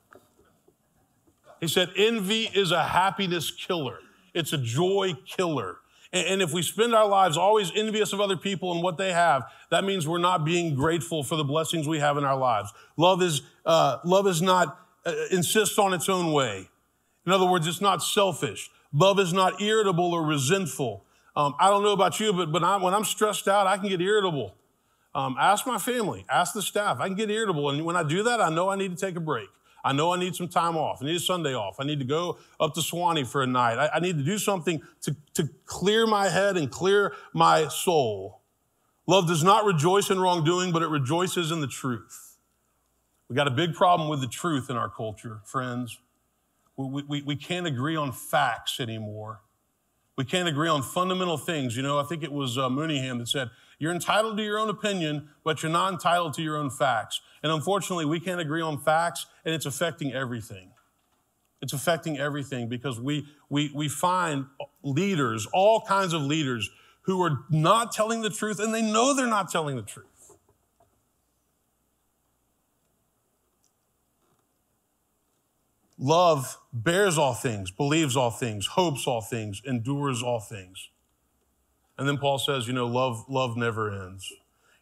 He 1.60 1.68
said, 1.68 1.90
envy 1.94 2.44
is 2.44 2.70
a 2.70 2.82
happiness 2.82 3.50
killer. 3.50 3.98
It's 4.32 4.54
a 4.54 4.56
joy 4.56 5.12
killer. 5.26 5.76
And 6.10 6.40
if 6.40 6.54
we 6.54 6.62
spend 6.62 6.94
our 6.94 7.06
lives 7.06 7.36
always 7.36 7.70
envious 7.76 8.14
of 8.14 8.20
other 8.22 8.38
people 8.38 8.72
and 8.72 8.82
what 8.82 8.96
they 8.96 9.12
have, 9.12 9.42
that 9.70 9.84
means 9.84 10.08
we're 10.08 10.16
not 10.16 10.46
being 10.46 10.74
grateful 10.74 11.22
for 11.22 11.36
the 11.36 11.44
blessings 11.44 11.86
we 11.86 11.98
have 11.98 12.16
in 12.16 12.24
our 12.24 12.36
lives. 12.36 12.72
Love 12.96 13.20
is, 13.20 13.42
uh, 13.66 13.98
love 14.06 14.26
is 14.26 14.40
not, 14.40 14.78
uh, 15.04 15.12
insists 15.30 15.78
on 15.78 15.92
its 15.92 16.08
own 16.08 16.32
way. 16.32 16.70
In 17.26 17.32
other 17.32 17.46
words, 17.46 17.66
it's 17.66 17.82
not 17.82 18.02
selfish. 18.02 18.70
Love 18.90 19.18
is 19.18 19.34
not 19.34 19.60
irritable 19.60 20.14
or 20.14 20.22
resentful. 20.22 21.04
Um, 21.34 21.54
I 21.58 21.70
don't 21.70 21.82
know 21.82 21.92
about 21.92 22.20
you, 22.20 22.32
but, 22.32 22.52
but 22.52 22.62
I, 22.62 22.76
when 22.76 22.94
I'm 22.94 23.04
stressed 23.04 23.48
out, 23.48 23.66
I 23.66 23.78
can 23.78 23.88
get 23.88 24.00
irritable. 24.00 24.54
Um, 25.14 25.36
ask 25.38 25.66
my 25.66 25.78
family, 25.78 26.24
ask 26.28 26.54
the 26.54 26.62
staff. 26.62 26.98
I 27.00 27.06
can 27.06 27.16
get 27.16 27.30
irritable. 27.30 27.70
And 27.70 27.84
when 27.84 27.96
I 27.96 28.02
do 28.02 28.22
that, 28.22 28.40
I 28.40 28.48
know 28.48 28.70
I 28.70 28.76
need 28.76 28.96
to 28.96 29.06
take 29.06 29.16
a 29.16 29.20
break. 29.20 29.48
I 29.84 29.92
know 29.92 30.12
I 30.12 30.18
need 30.18 30.36
some 30.36 30.48
time 30.48 30.76
off. 30.76 31.02
I 31.02 31.06
need 31.06 31.16
a 31.16 31.20
Sunday 31.20 31.54
off. 31.54 31.76
I 31.80 31.84
need 31.84 31.98
to 31.98 32.04
go 32.04 32.38
up 32.60 32.74
to 32.74 32.80
Sewanee 32.80 33.26
for 33.26 33.42
a 33.42 33.46
night. 33.46 33.78
I, 33.78 33.96
I 33.96 34.00
need 34.00 34.16
to 34.16 34.24
do 34.24 34.38
something 34.38 34.80
to, 35.02 35.16
to 35.34 35.48
clear 35.66 36.06
my 36.06 36.28
head 36.28 36.56
and 36.56 36.70
clear 36.70 37.14
my 37.32 37.68
soul. 37.68 38.40
Love 39.06 39.26
does 39.26 39.42
not 39.42 39.64
rejoice 39.64 40.10
in 40.10 40.20
wrongdoing, 40.20 40.70
but 40.70 40.82
it 40.82 40.88
rejoices 40.88 41.50
in 41.50 41.60
the 41.60 41.66
truth. 41.66 42.36
We 43.28 43.34
got 43.34 43.48
a 43.48 43.52
big 43.52 43.74
problem 43.74 44.08
with 44.08 44.20
the 44.20 44.28
truth 44.28 44.70
in 44.70 44.76
our 44.76 44.88
culture, 44.88 45.40
friends. 45.44 45.98
We, 46.76 47.02
we, 47.02 47.22
we 47.22 47.36
can't 47.36 47.66
agree 47.66 47.96
on 47.96 48.12
facts 48.12 48.78
anymore. 48.78 49.40
We 50.16 50.24
can't 50.24 50.48
agree 50.48 50.68
on 50.68 50.82
fundamental 50.82 51.38
things. 51.38 51.76
You 51.76 51.82
know, 51.82 51.98
I 51.98 52.02
think 52.04 52.22
it 52.22 52.32
was 52.32 52.58
uh, 52.58 52.68
Moynihan 52.68 53.18
that 53.18 53.28
said, 53.28 53.50
You're 53.78 53.92
entitled 53.92 54.36
to 54.36 54.42
your 54.42 54.58
own 54.58 54.68
opinion, 54.68 55.30
but 55.44 55.62
you're 55.62 55.72
not 55.72 55.92
entitled 55.92 56.34
to 56.34 56.42
your 56.42 56.56
own 56.56 56.70
facts. 56.70 57.20
And 57.42 57.50
unfortunately, 57.50 58.04
we 58.04 58.20
can't 58.20 58.40
agree 58.40 58.62
on 58.62 58.78
facts, 58.78 59.26
and 59.44 59.54
it's 59.54 59.66
affecting 59.66 60.12
everything. 60.12 60.70
It's 61.62 61.72
affecting 61.72 62.18
everything 62.18 62.68
because 62.68 63.00
we, 63.00 63.26
we, 63.48 63.70
we 63.74 63.88
find 63.88 64.46
leaders, 64.82 65.46
all 65.52 65.80
kinds 65.80 66.12
of 66.12 66.22
leaders, 66.22 66.68
who 67.02 67.22
are 67.22 67.44
not 67.50 67.92
telling 67.92 68.20
the 68.20 68.30
truth, 68.30 68.60
and 68.60 68.74
they 68.74 68.82
know 68.82 69.14
they're 69.14 69.26
not 69.26 69.50
telling 69.50 69.76
the 69.76 69.82
truth. 69.82 70.11
Love 76.02 76.58
bears 76.72 77.16
all 77.16 77.32
things, 77.32 77.70
believes 77.70 78.16
all 78.16 78.32
things, 78.32 78.66
hopes 78.66 79.06
all 79.06 79.20
things, 79.20 79.62
endures 79.64 80.20
all 80.20 80.40
things. 80.40 80.90
And 81.96 82.08
then 82.08 82.18
Paul 82.18 82.40
says, 82.40 82.66
you 82.66 82.72
know, 82.72 82.88
love, 82.88 83.24
love 83.28 83.56
never 83.56 83.88
ends. 83.88 84.28
You 84.28 84.38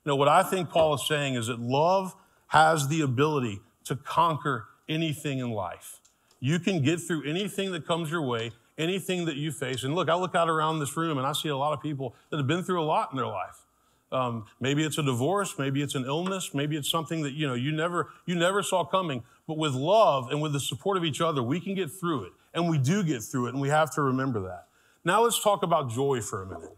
know, 0.06 0.16
what 0.16 0.28
I 0.28 0.42
think 0.42 0.70
Paul 0.70 0.94
is 0.94 1.06
saying 1.06 1.34
is 1.34 1.48
that 1.48 1.60
love 1.60 2.14
has 2.46 2.88
the 2.88 3.02
ability 3.02 3.60
to 3.84 3.96
conquer 3.96 4.64
anything 4.88 5.40
in 5.40 5.50
life. 5.50 6.00
You 6.40 6.58
can 6.58 6.82
get 6.82 7.00
through 7.00 7.24
anything 7.24 7.70
that 7.72 7.86
comes 7.86 8.10
your 8.10 8.22
way, 8.22 8.52
anything 8.78 9.26
that 9.26 9.36
you 9.36 9.52
face. 9.52 9.84
And 9.84 9.94
look, 9.94 10.08
I 10.08 10.14
look 10.14 10.34
out 10.34 10.48
around 10.48 10.78
this 10.78 10.96
room 10.96 11.18
and 11.18 11.26
I 11.26 11.32
see 11.32 11.50
a 11.50 11.56
lot 11.56 11.74
of 11.74 11.82
people 11.82 12.14
that 12.30 12.38
have 12.38 12.46
been 12.46 12.62
through 12.62 12.80
a 12.80 12.84
lot 12.86 13.10
in 13.10 13.18
their 13.18 13.26
life. 13.26 13.66
Um, 14.12 14.46
maybe 14.60 14.84
it's 14.84 14.98
a 14.98 15.02
divorce, 15.02 15.54
maybe 15.58 15.82
it's 15.82 15.94
an 15.94 16.04
illness, 16.04 16.52
maybe 16.52 16.76
it's 16.76 16.90
something 16.90 17.22
that 17.22 17.32
you 17.32 17.46
know 17.46 17.54
you 17.54 17.70
never 17.70 18.08
you 18.26 18.34
never 18.34 18.62
saw 18.62 18.84
coming. 18.84 19.22
But 19.46 19.56
with 19.56 19.74
love 19.74 20.30
and 20.30 20.42
with 20.42 20.52
the 20.52 20.60
support 20.60 20.96
of 20.96 21.04
each 21.04 21.20
other, 21.20 21.42
we 21.42 21.60
can 21.60 21.74
get 21.74 21.90
through 21.92 22.24
it, 22.24 22.32
and 22.52 22.68
we 22.68 22.78
do 22.78 23.04
get 23.04 23.22
through 23.22 23.46
it, 23.46 23.50
and 23.50 23.60
we 23.60 23.68
have 23.68 23.92
to 23.94 24.02
remember 24.02 24.40
that. 24.42 24.66
Now 25.04 25.22
let's 25.22 25.42
talk 25.42 25.62
about 25.62 25.90
joy 25.90 26.20
for 26.20 26.42
a 26.42 26.46
minute. 26.46 26.76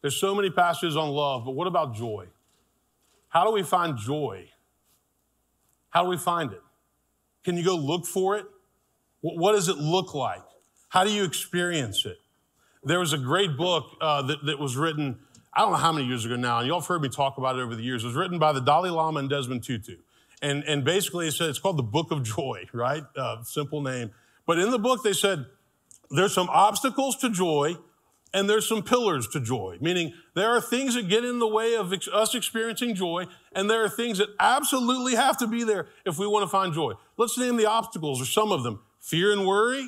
There's 0.00 0.16
so 0.16 0.34
many 0.34 0.50
passages 0.50 0.96
on 0.96 1.10
love, 1.10 1.44
but 1.44 1.52
what 1.52 1.66
about 1.66 1.94
joy? 1.94 2.26
How 3.28 3.44
do 3.44 3.52
we 3.52 3.62
find 3.62 3.96
joy? 3.96 4.48
How 5.90 6.04
do 6.04 6.08
we 6.08 6.16
find 6.16 6.52
it? 6.52 6.62
Can 7.44 7.56
you 7.56 7.64
go 7.64 7.76
look 7.76 8.06
for 8.06 8.36
it? 8.36 8.46
What 9.20 9.52
does 9.52 9.68
it 9.68 9.78
look 9.78 10.14
like? 10.14 10.42
How 10.88 11.04
do 11.04 11.10
you 11.10 11.24
experience 11.24 12.04
it? 12.04 12.18
There 12.84 12.98
was 12.98 13.12
a 13.12 13.18
great 13.18 13.56
book 13.56 13.86
uh, 14.00 14.22
that, 14.22 14.44
that 14.44 14.58
was 14.58 14.76
written 14.76 15.18
I 15.54 15.60
don't 15.60 15.72
know 15.72 15.78
how 15.78 15.92
many 15.92 16.06
years 16.06 16.24
ago 16.24 16.36
now, 16.36 16.58
and 16.58 16.66
y'all 16.66 16.80
have 16.80 16.88
heard 16.88 17.02
me 17.02 17.08
talk 17.08 17.36
about 17.36 17.58
it 17.58 17.62
over 17.62 17.74
the 17.74 17.82
years. 17.82 18.04
It 18.04 18.06
was 18.06 18.16
written 18.16 18.38
by 18.38 18.52
the 18.52 18.60
Dalai 18.60 18.90
Lama 18.90 19.20
and 19.20 19.28
Desmond 19.28 19.62
Tutu. 19.62 19.96
And, 20.40 20.64
and 20.64 20.84
basically, 20.84 21.28
it 21.28 21.32
said 21.32 21.50
it's 21.50 21.58
called 21.58 21.76
the 21.76 21.82
Book 21.82 22.10
of 22.10 22.22
Joy, 22.22 22.64
right? 22.72 23.04
Uh, 23.16 23.42
simple 23.42 23.82
name. 23.82 24.10
But 24.46 24.58
in 24.58 24.70
the 24.70 24.78
book, 24.78 25.02
they 25.02 25.12
said 25.12 25.46
there's 26.10 26.34
some 26.34 26.48
obstacles 26.50 27.16
to 27.16 27.30
joy 27.30 27.76
and 28.34 28.48
there's 28.48 28.66
some 28.66 28.82
pillars 28.82 29.28
to 29.28 29.40
joy, 29.40 29.76
meaning 29.80 30.14
there 30.34 30.48
are 30.48 30.60
things 30.60 30.94
that 30.94 31.08
get 31.08 31.24
in 31.24 31.38
the 31.38 31.46
way 31.46 31.76
of 31.76 31.92
ex- 31.92 32.08
us 32.08 32.34
experiencing 32.34 32.94
joy, 32.94 33.26
and 33.52 33.68
there 33.68 33.84
are 33.84 33.88
things 33.90 34.18
that 34.18 34.28
absolutely 34.40 35.14
have 35.14 35.36
to 35.38 35.46
be 35.46 35.64
there 35.64 35.88
if 36.06 36.18
we 36.18 36.26
want 36.26 36.42
to 36.42 36.48
find 36.48 36.72
joy. 36.72 36.94
Let's 37.18 37.36
name 37.36 37.56
the 37.56 37.66
obstacles 37.66 38.22
or 38.22 38.24
some 38.24 38.50
of 38.50 38.62
them 38.62 38.80
fear 39.00 39.32
and 39.32 39.46
worry, 39.46 39.86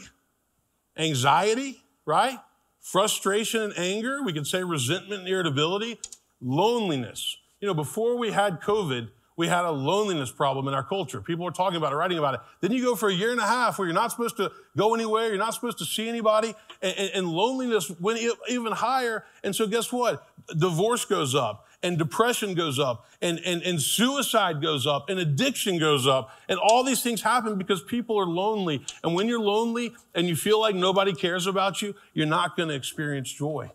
anxiety, 0.97 1.83
right? 2.05 2.39
Frustration 2.85 3.63
and 3.63 3.79
anger. 3.79 4.23
We 4.23 4.33
could 4.33 4.47
say 4.47 4.63
resentment 4.63 5.23
and 5.23 5.29
irritability, 5.29 5.99
loneliness. 6.41 7.39
You 7.61 7.67
know, 7.67 7.75
before 7.75 8.17
we 8.19 8.31
had 8.31 8.61
COVID, 8.61 9.09
we 9.37 9.49
had 9.49 9.65
a 9.65 9.71
loneliness 9.71 10.31
problem 10.31 10.69
in 10.69 10.75
our 10.75 10.85
culture. 10.85 11.21
People 11.21 11.45
were 11.45 11.51
talking 11.51 11.77
about 11.77 11.93
it, 11.93 11.97
writing 11.97 12.19
about 12.19 12.35
it. 12.35 12.41
Then 12.61 12.73
you 12.73 12.85
go 12.85 12.95
for 12.95 13.09
a 13.09 13.13
year 13.13 13.33
and 13.33 13.41
a 13.41 13.47
half 13.47 13.79
where 13.79 13.89
you're 13.89 13.95
not 13.95 14.11
supposed 14.13 14.37
to 14.37 14.53
go 14.77 14.95
anywhere, 14.95 15.29
you're 15.29 15.39
not 15.39 15.55
supposed 15.55 15.79
to 15.79 15.85
see 15.85 16.09
anybody, 16.09 16.55
and, 16.83 16.95
and, 16.97 17.11
and 17.15 17.29
loneliness 17.29 17.91
went 17.99 18.21
even 18.49 18.73
higher. 18.73 19.25
And 19.43 19.57
so, 19.57 19.67
guess 19.67 19.91
what? 19.91 20.25
Divorce 20.57 21.05
goes 21.05 21.35
up, 21.35 21.64
and 21.85 21.99
depression 21.99 22.55
goes 22.55 22.79
up, 22.79 23.07
and, 23.21 23.39
and, 23.45 23.63
and 23.63 23.81
suicide 23.81 24.63
goes 24.63 24.87
up, 24.87 25.11
and 25.11 25.21
addiction 25.21 25.79
goes 25.79 26.07
up. 26.07 26.31
And 26.49 26.59
all 26.59 26.83
these 26.83 27.03
things 27.03 27.21
happen 27.21 27.59
because 27.59 27.83
people 27.83 28.19
are 28.19 28.27
lonely. 28.27 28.85
And 29.05 29.15
when 29.15 29.29
you're 29.29 29.39
lonely 29.39 29.95
and 30.15 30.27
you 30.27 30.35
feel 30.35 30.59
like 30.59 30.75
nobody 30.75 31.13
cares 31.13 31.47
about 31.47 31.83
you, 31.83 31.95
you're 32.15 32.27
not 32.27 32.57
going 32.57 32.71
to 32.71 32.75
experience 32.75 33.31
joy. 33.31 33.71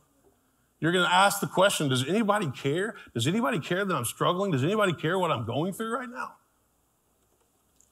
You're 0.79 0.91
going 0.91 1.05
to 1.05 1.13
ask 1.13 1.39
the 1.39 1.47
question 1.47 1.87
Does 1.87 2.07
anybody 2.07 2.49
care? 2.49 2.95
Does 3.13 3.27
anybody 3.27 3.59
care 3.59 3.85
that 3.85 3.95
I'm 3.95 4.05
struggling? 4.05 4.51
Does 4.51 4.63
anybody 4.63 4.93
care 4.93 5.19
what 5.19 5.29
I'm 5.29 5.45
going 5.45 5.73
through 5.73 5.93
right 5.93 6.09
now? 6.09 6.33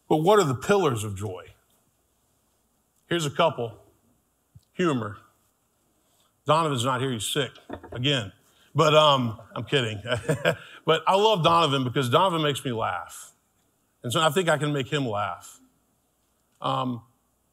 But 0.09 0.17
what 0.17 0.39
are 0.39 0.45
the 0.45 0.55
pillars 0.55 1.03
of 1.03 1.15
joy? 1.15 1.45
Here's 3.07 3.25
a 3.25 3.29
couple 3.29 3.77
humor. 4.73 5.17
Donovan's 6.47 6.85
not 6.85 7.01
here, 7.01 7.11
he's 7.11 7.25
sick 7.25 7.51
again. 7.91 8.31
But 8.77 8.93
um, 8.93 9.39
I'm 9.55 9.63
kidding. 9.63 9.99
but 10.85 11.01
I 11.07 11.15
love 11.15 11.43
Donovan 11.43 11.83
because 11.83 12.11
Donovan 12.11 12.43
makes 12.43 12.63
me 12.63 12.71
laugh. 12.71 13.33
And 14.03 14.13
so 14.13 14.21
I 14.21 14.29
think 14.29 14.49
I 14.49 14.59
can 14.59 14.71
make 14.71 14.87
him 14.87 15.07
laugh. 15.07 15.59
Um, 16.61 17.01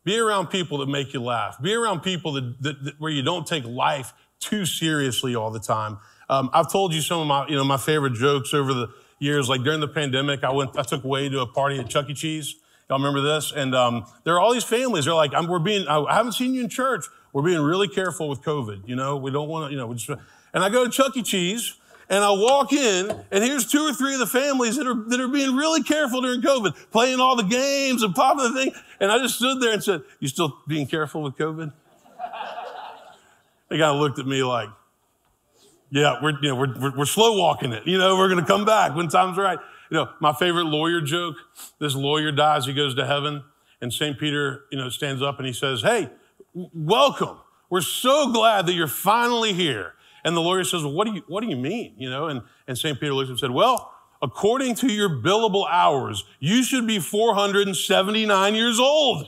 be 0.04 0.19
around 0.19 0.49
people 0.49 0.78
that 0.78 0.87
make 0.87 1.14
you 1.14 1.23
laugh. 1.23 1.61
Be 1.62 1.73
around 1.73 2.02
people 2.02 2.33
that, 2.33 2.62
that, 2.62 2.85
that 2.85 3.00
where 3.00 3.11
you 3.11 3.23
don't 3.23 3.47
take 3.47 3.64
life 3.64 4.12
too 4.38 4.66
seriously 4.66 5.35
all 5.35 5.50
the 5.50 5.61
time. 5.61 5.97
Um, 6.28 6.50
I've 6.52 6.71
told 6.71 6.93
you 6.93 7.00
some 7.00 7.21
of 7.21 7.26
my, 7.26 7.47
you 7.49 7.57
know, 7.57 7.64
my 7.64 7.78
favorite 7.78 8.12
jokes 8.12 8.52
over 8.52 8.75
the 8.75 8.88
years. 9.19 9.49
Like 9.49 9.62
during 9.62 9.81
the 9.81 9.88
pandemic, 9.88 10.45
I 10.45 10.52
went, 10.52 10.76
I 10.76 10.83
took 10.83 11.04
Wade 11.04 11.33
to 11.33 11.40
a 11.40 11.47
party 11.47 11.78
at 11.78 11.88
Chuck 11.88 12.11
E. 12.11 12.14
Cheese. 12.14 12.54
Y'all 12.90 12.99
remember 12.99 13.23
this? 13.23 13.50
And 13.50 13.75
um, 13.75 14.04
there 14.25 14.35
are 14.35 14.40
all 14.40 14.52
these 14.52 14.62
families. 14.62 15.07
They're 15.07 15.14
like, 15.14 15.33
I'm 15.33 15.47
we're 15.47 15.59
being, 15.59 15.88
I 15.88 16.14
haven't 16.14 16.33
seen 16.33 16.52
you 16.52 16.64
in 16.64 16.69
church. 16.69 17.07
We're 17.33 17.40
being 17.40 17.62
really 17.62 17.88
careful 17.88 18.28
with 18.28 18.43
COVID. 18.43 18.87
You 18.87 18.95
know, 18.95 19.16
we 19.16 19.31
don't 19.31 19.49
want 19.49 19.69
to, 19.69 19.73
you 19.73 19.78
know, 19.78 19.87
we 19.87 19.97
just, 19.97 20.21
and 20.54 20.64
I 20.64 20.70
go 20.70 20.84
to 20.84 20.90
Chuck 20.90 21.16
E. 21.16 21.23
Cheese 21.23 21.75
and 22.08 22.23
I 22.23 22.30
walk 22.30 22.73
in, 22.73 23.11
and 23.30 23.42
here's 23.42 23.66
two 23.66 23.80
or 23.80 23.92
three 23.92 24.14
of 24.14 24.20
the 24.20 24.26
families 24.26 24.76
that 24.76 24.87
are, 24.87 25.08
that 25.08 25.20
are 25.20 25.28
being 25.28 25.56
really 25.56 25.82
careful 25.82 26.20
during 26.20 26.42
COVID, 26.42 26.90
playing 26.90 27.18
all 27.18 27.34
the 27.34 27.44
games 27.44 28.02
and 28.02 28.14
popping 28.14 28.52
the 28.52 28.62
thing. 28.62 28.75
And 29.00 29.11
I 29.11 29.18
just 29.18 29.37
stood 29.37 29.61
there 29.61 29.73
and 29.73 29.82
said, 29.82 30.02
You 30.20 30.28
still 30.28 30.58
being 30.68 30.87
careful 30.87 31.23
with 31.23 31.37
COVID? 31.37 31.73
They 33.68 33.78
kind 33.78 33.94
of 33.94 34.00
looked 34.00 34.18
at 34.18 34.26
me 34.26 34.42
like, 34.42 34.68
yeah, 35.90 36.18
we're, 36.23 36.38
you 36.42 36.49
know, 36.49 36.56
we're, 36.56 36.78
we're, 36.78 36.99
we're 36.99 37.04
slow 37.06 37.38
walking 37.38 37.73
it. 37.73 37.87
You 37.87 37.99
know, 37.99 38.16
we're 38.16 38.28
going 38.28 38.40
to 38.40 38.46
come 38.46 38.64
back 38.64 38.94
when 38.94 39.08
time's 39.08 39.38
right. 39.38 39.58
You 39.90 39.96
know, 39.96 40.11
my 40.20 40.32
favorite 40.32 40.64
lawyer 40.64 41.00
joke, 41.00 41.37
this 41.78 41.94
lawyer 41.94 42.32
dies, 42.32 42.66
he 42.66 42.75
goes 42.75 42.94
to 42.96 43.06
heaven, 43.06 43.42
and 43.80 43.92
St. 43.92 44.18
Peter, 44.18 44.64
you 44.70 44.78
know, 44.78 44.88
stands 44.88 45.23
up 45.23 45.38
and 45.38 45.46
he 45.46 45.52
says, 45.52 45.82
hey, 45.82 46.11
welcome. 46.52 47.38
We're 47.70 47.80
so 47.80 48.32
glad 48.32 48.66
that 48.66 48.75
you're 48.75 48.87
finally 48.87 49.52
here. 49.52 49.94
And 50.25 50.37
the 50.37 50.40
lawyer 50.40 50.64
says, 50.64 50.83
well, 50.83 50.93
what 50.93 51.07
do 51.07 51.14
you, 51.14 51.23
what 51.28 51.43
do 51.43 51.49
you 51.49 51.57
mean? 51.57 51.95
You 51.99 52.11
know, 52.11 52.28
and, 52.28 52.43
and 52.66 52.76
St. 52.76 52.99
Peter 52.99 53.12
looks 53.12 53.28
and 53.28 53.38
said, 53.38 53.50
well, 53.50 53.93
according 54.23 54.75
to 54.76 54.93
your 54.93 55.11
billable 55.11 55.69
hours, 55.71 56.25
you 56.40 56.62
should 56.62 56.87
be 56.87 56.99
479 56.99 58.54
years 58.54 58.81
old. 58.81 59.26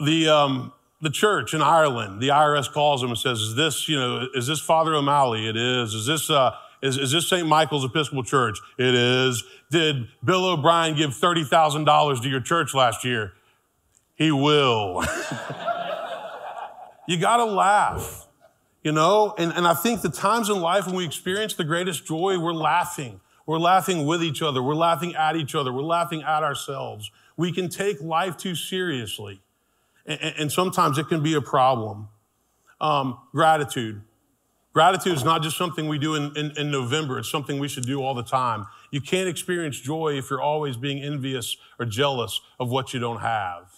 the, 0.00 0.28
um, 0.28 0.72
the 1.02 1.10
church 1.10 1.52
in 1.52 1.60
Ireland, 1.60 2.20
the 2.20 2.28
IRS 2.28 2.72
calls 2.72 3.02
them 3.02 3.10
and 3.10 3.18
says, 3.18 3.40
"Is 3.40 3.54
this, 3.54 3.88
you 3.88 3.98
know, 3.98 4.26
is 4.34 4.46
this 4.46 4.60
Father 4.60 4.94
O'Malley? 4.94 5.46
It 5.46 5.56
is. 5.56 5.92
Is 5.92 6.06
this, 6.06 6.30
uh, 6.30 6.52
is, 6.82 6.96
is 6.96 7.12
this 7.12 7.28
St. 7.28 7.46
Michael's 7.46 7.84
Episcopal 7.84 8.24
Church? 8.24 8.58
It 8.78 8.94
is. 8.94 9.44
Did 9.70 10.08
Bill 10.24 10.46
O'Brien 10.46 10.96
give 10.96 11.14
thirty 11.14 11.44
thousand 11.44 11.84
dollars 11.84 12.20
to 12.20 12.28
your 12.28 12.40
church 12.40 12.74
last 12.74 13.04
year? 13.04 13.34
He 14.14 14.32
will. 14.32 15.04
you 17.06 17.18
got 17.18 17.38
to 17.38 17.44
laugh, 17.44 18.26
you 18.82 18.92
know. 18.92 19.34
And 19.38 19.52
and 19.52 19.66
I 19.66 19.74
think 19.74 20.02
the 20.02 20.10
times 20.10 20.48
in 20.48 20.60
life 20.60 20.86
when 20.86 20.96
we 20.96 21.04
experience 21.04 21.54
the 21.54 21.64
greatest 21.64 22.06
joy, 22.06 22.38
we're 22.38 22.52
laughing. 22.52 23.20
We're 23.46 23.58
laughing 23.58 24.06
with 24.06 24.24
each 24.24 24.42
other. 24.42 24.62
We're 24.62 24.74
laughing 24.74 25.14
at 25.14 25.36
each 25.36 25.54
other. 25.54 25.72
We're 25.72 25.82
laughing 25.82 26.22
at 26.22 26.42
ourselves. 26.42 27.10
We 27.36 27.52
can 27.52 27.68
take 27.68 28.00
life 28.00 28.36
too 28.36 28.54
seriously, 28.54 29.40
and, 30.04 30.34
and 30.38 30.52
sometimes 30.52 30.98
it 30.98 31.08
can 31.08 31.22
be 31.22 31.34
a 31.34 31.42
problem. 31.42 32.08
Um, 32.80 33.18
gratitude. 33.32 34.02
Gratitude 34.76 35.14
is 35.14 35.24
not 35.24 35.42
just 35.42 35.56
something 35.56 35.88
we 35.88 35.98
do 35.98 36.16
in, 36.16 36.36
in, 36.36 36.50
in, 36.58 36.70
November, 36.70 37.18
it's 37.18 37.30
something 37.30 37.58
we 37.58 37.66
should 37.66 37.86
do 37.86 38.02
all 38.02 38.12
the 38.12 38.22
time. 38.22 38.66
You 38.90 39.00
can't 39.00 39.26
experience 39.26 39.80
joy 39.80 40.18
if 40.18 40.28
you're 40.28 40.42
always 40.42 40.76
being 40.76 41.02
envious 41.02 41.56
or 41.78 41.86
jealous 41.86 42.42
of 42.60 42.68
what 42.68 42.92
you 42.92 43.00
don't 43.00 43.20
have. 43.20 43.70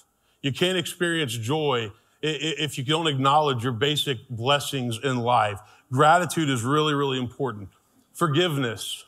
You 0.42 0.52
can't 0.52 0.76
experience 0.76 1.34
joy 1.34 1.92
if 2.20 2.78
you 2.78 2.84
don't 2.84 3.06
acknowledge 3.06 3.62
your 3.62 3.72
basic 3.72 4.28
blessings 4.28 4.98
in 5.02 5.18
life. 5.18 5.60
Gratitude 5.92 6.50
is 6.50 6.62
really, 6.62 6.94
really 6.94 7.18
important. 7.18 7.68
Forgiveness. 8.12 9.04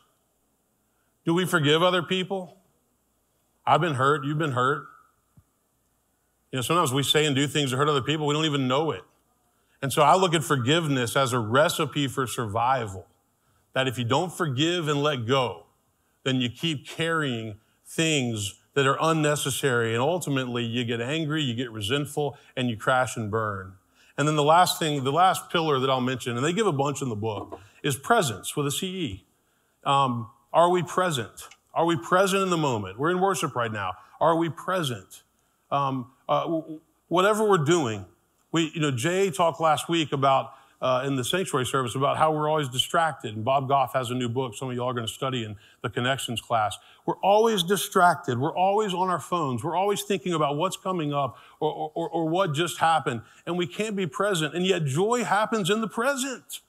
Do 1.24 1.34
we 1.34 1.44
forgive 1.44 1.82
other 1.82 2.02
people? 2.02 2.56
I've 3.66 3.80
been 3.80 3.94
hurt. 3.94 4.24
You've 4.24 4.38
been 4.38 4.52
hurt. 4.52 4.86
You 6.52 6.58
know, 6.58 6.62
sometimes 6.62 6.92
we 6.92 7.02
say 7.02 7.26
and 7.26 7.36
do 7.36 7.46
things 7.46 7.70
that 7.70 7.76
hurt 7.76 7.88
other 7.88 8.02
people. 8.02 8.26
We 8.26 8.34
don't 8.34 8.46
even 8.46 8.66
know 8.66 8.90
it. 8.90 9.02
And 9.82 9.92
so 9.92 10.02
I 10.02 10.16
look 10.16 10.34
at 10.34 10.44
forgiveness 10.44 11.16
as 11.16 11.32
a 11.32 11.38
recipe 11.38 12.08
for 12.08 12.26
survival. 12.26 13.06
That 13.72 13.86
if 13.86 13.98
you 13.98 14.04
don't 14.04 14.32
forgive 14.32 14.88
and 14.88 15.02
let 15.02 15.26
go, 15.26 15.66
then 16.24 16.40
you 16.40 16.50
keep 16.50 16.86
carrying 16.86 17.58
things 17.86 18.59
that 18.74 18.86
are 18.86 18.96
unnecessary. 19.00 19.92
And 19.92 20.02
ultimately, 20.02 20.64
you 20.64 20.84
get 20.84 21.00
angry, 21.00 21.42
you 21.42 21.54
get 21.54 21.70
resentful, 21.70 22.36
and 22.56 22.68
you 22.68 22.76
crash 22.76 23.16
and 23.16 23.30
burn. 23.30 23.74
And 24.16 24.28
then 24.28 24.36
the 24.36 24.44
last 24.44 24.78
thing, 24.78 25.04
the 25.04 25.12
last 25.12 25.50
pillar 25.50 25.78
that 25.80 25.88
I'll 25.88 26.00
mention, 26.00 26.36
and 26.36 26.44
they 26.44 26.52
give 26.52 26.66
a 26.66 26.72
bunch 26.72 27.00
in 27.02 27.08
the 27.08 27.16
book, 27.16 27.58
is 27.82 27.96
presence 27.96 28.54
with 28.56 28.66
a 28.66 28.70
CE. 28.70 29.22
Um, 29.84 30.28
are 30.52 30.70
we 30.70 30.82
present? 30.82 31.48
Are 31.74 31.84
we 31.84 31.96
present 31.96 32.42
in 32.42 32.50
the 32.50 32.56
moment? 32.56 32.98
We're 32.98 33.10
in 33.10 33.20
worship 33.20 33.54
right 33.54 33.72
now. 33.72 33.92
Are 34.20 34.36
we 34.36 34.48
present? 34.48 35.22
Um, 35.70 36.10
uh, 36.28 36.60
whatever 37.08 37.48
we're 37.48 37.64
doing, 37.64 38.04
we, 38.52 38.70
you 38.74 38.80
know, 38.80 38.90
Jay 38.90 39.30
talked 39.30 39.60
last 39.60 39.88
week 39.88 40.12
about 40.12 40.52
uh, 40.82 41.02
in 41.06 41.16
the 41.16 41.25
sanctuary 41.25 41.66
service 41.66 41.94
about 41.94 42.16
how 42.16 42.32
we're 42.32 42.49
always 42.49 42.68
distracted. 42.68 43.34
And 43.37 43.44
Bob 43.44 43.68
Goff 43.68 43.92
has 43.92 44.10
a 44.10 44.14
new 44.14 44.28
book. 44.28 44.54
Some 44.54 44.70
of 44.70 44.76
y'all 44.76 44.88
are 44.88 44.94
going 44.94 45.06
to 45.06 45.12
study 45.12 45.44
in 45.44 45.56
the 45.82 45.90
connections 45.90 46.40
class. 46.40 46.78
We're 47.04 47.18
always 47.18 47.62
distracted. 47.62 48.38
We're 48.38 48.56
always 48.56 48.94
on 48.94 49.10
our 49.10 49.20
phones. 49.20 49.62
We're 49.62 49.76
always 49.76 50.02
thinking 50.02 50.32
about 50.32 50.56
what's 50.56 50.76
coming 50.76 51.12
up 51.12 51.37
or, 51.60 51.90
or, 51.94 52.08
or 52.08 52.28
what 52.28 52.54
just 52.54 52.78
happened. 52.78 53.22
And 53.44 53.58
we 53.58 53.66
can't 53.66 53.94
be 53.94 54.06
present. 54.06 54.54
And 54.54 54.64
yet 54.64 54.84
joy 54.87 55.25
happens 55.25 55.68
in 55.68 55.82
the 55.82 55.88
present. 55.88 56.60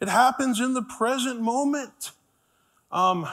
It 0.00 0.08
happens 0.08 0.60
in 0.60 0.74
the 0.74 0.82
present 0.82 1.40
moment. 1.40 2.10
Um, 2.90 3.28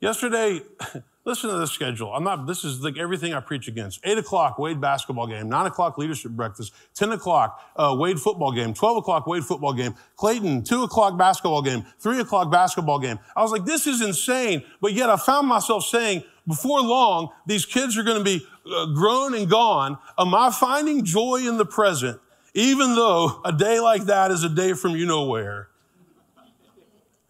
yesterday, 0.00 0.62
Listen 1.24 1.50
to 1.50 1.56
the 1.56 1.68
schedule. 1.68 2.12
I'm 2.12 2.24
not, 2.24 2.48
this 2.48 2.64
is 2.64 2.80
like 2.82 2.98
everything 2.98 3.32
I 3.32 3.38
preach 3.38 3.68
against. 3.68 4.00
Eight 4.02 4.18
o'clock, 4.18 4.58
Wade 4.58 4.80
basketball 4.80 5.28
game. 5.28 5.48
Nine 5.48 5.66
o'clock, 5.66 5.96
leadership 5.96 6.32
breakfast. 6.32 6.72
10 6.94 7.12
o'clock, 7.12 7.60
uh, 7.76 7.94
Wade 7.96 8.18
football 8.18 8.50
game. 8.50 8.74
12 8.74 8.96
o'clock, 8.96 9.28
Wade 9.28 9.44
football 9.44 9.72
game. 9.72 9.94
Clayton, 10.16 10.64
two 10.64 10.82
o'clock 10.82 11.16
basketball 11.16 11.62
game. 11.62 11.86
Three 12.00 12.18
o'clock 12.18 12.50
basketball 12.50 12.98
game. 12.98 13.20
I 13.36 13.42
was 13.42 13.52
like, 13.52 13.64
this 13.64 13.86
is 13.86 14.02
insane. 14.02 14.64
But 14.80 14.94
yet 14.94 15.10
I 15.10 15.16
found 15.16 15.46
myself 15.46 15.84
saying, 15.84 16.24
before 16.48 16.80
long, 16.80 17.28
these 17.46 17.64
kids 17.64 17.96
are 17.96 18.02
going 18.02 18.18
to 18.18 18.24
be 18.24 18.44
uh, 18.66 18.86
grown 18.86 19.32
and 19.34 19.48
gone. 19.48 19.98
Am 20.18 20.34
I 20.34 20.50
finding 20.50 21.04
joy 21.04 21.36
in 21.46 21.56
the 21.56 21.64
present, 21.64 22.20
even 22.52 22.96
though 22.96 23.40
a 23.44 23.52
day 23.52 23.78
like 23.78 24.06
that 24.06 24.32
is 24.32 24.42
a 24.42 24.48
day 24.48 24.72
from 24.72 24.96
you 24.96 25.06
know 25.06 25.26
where? 25.26 25.68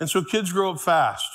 And 0.00 0.08
so 0.08 0.24
kids 0.24 0.50
grow 0.50 0.70
up 0.72 0.80
fast 0.80 1.28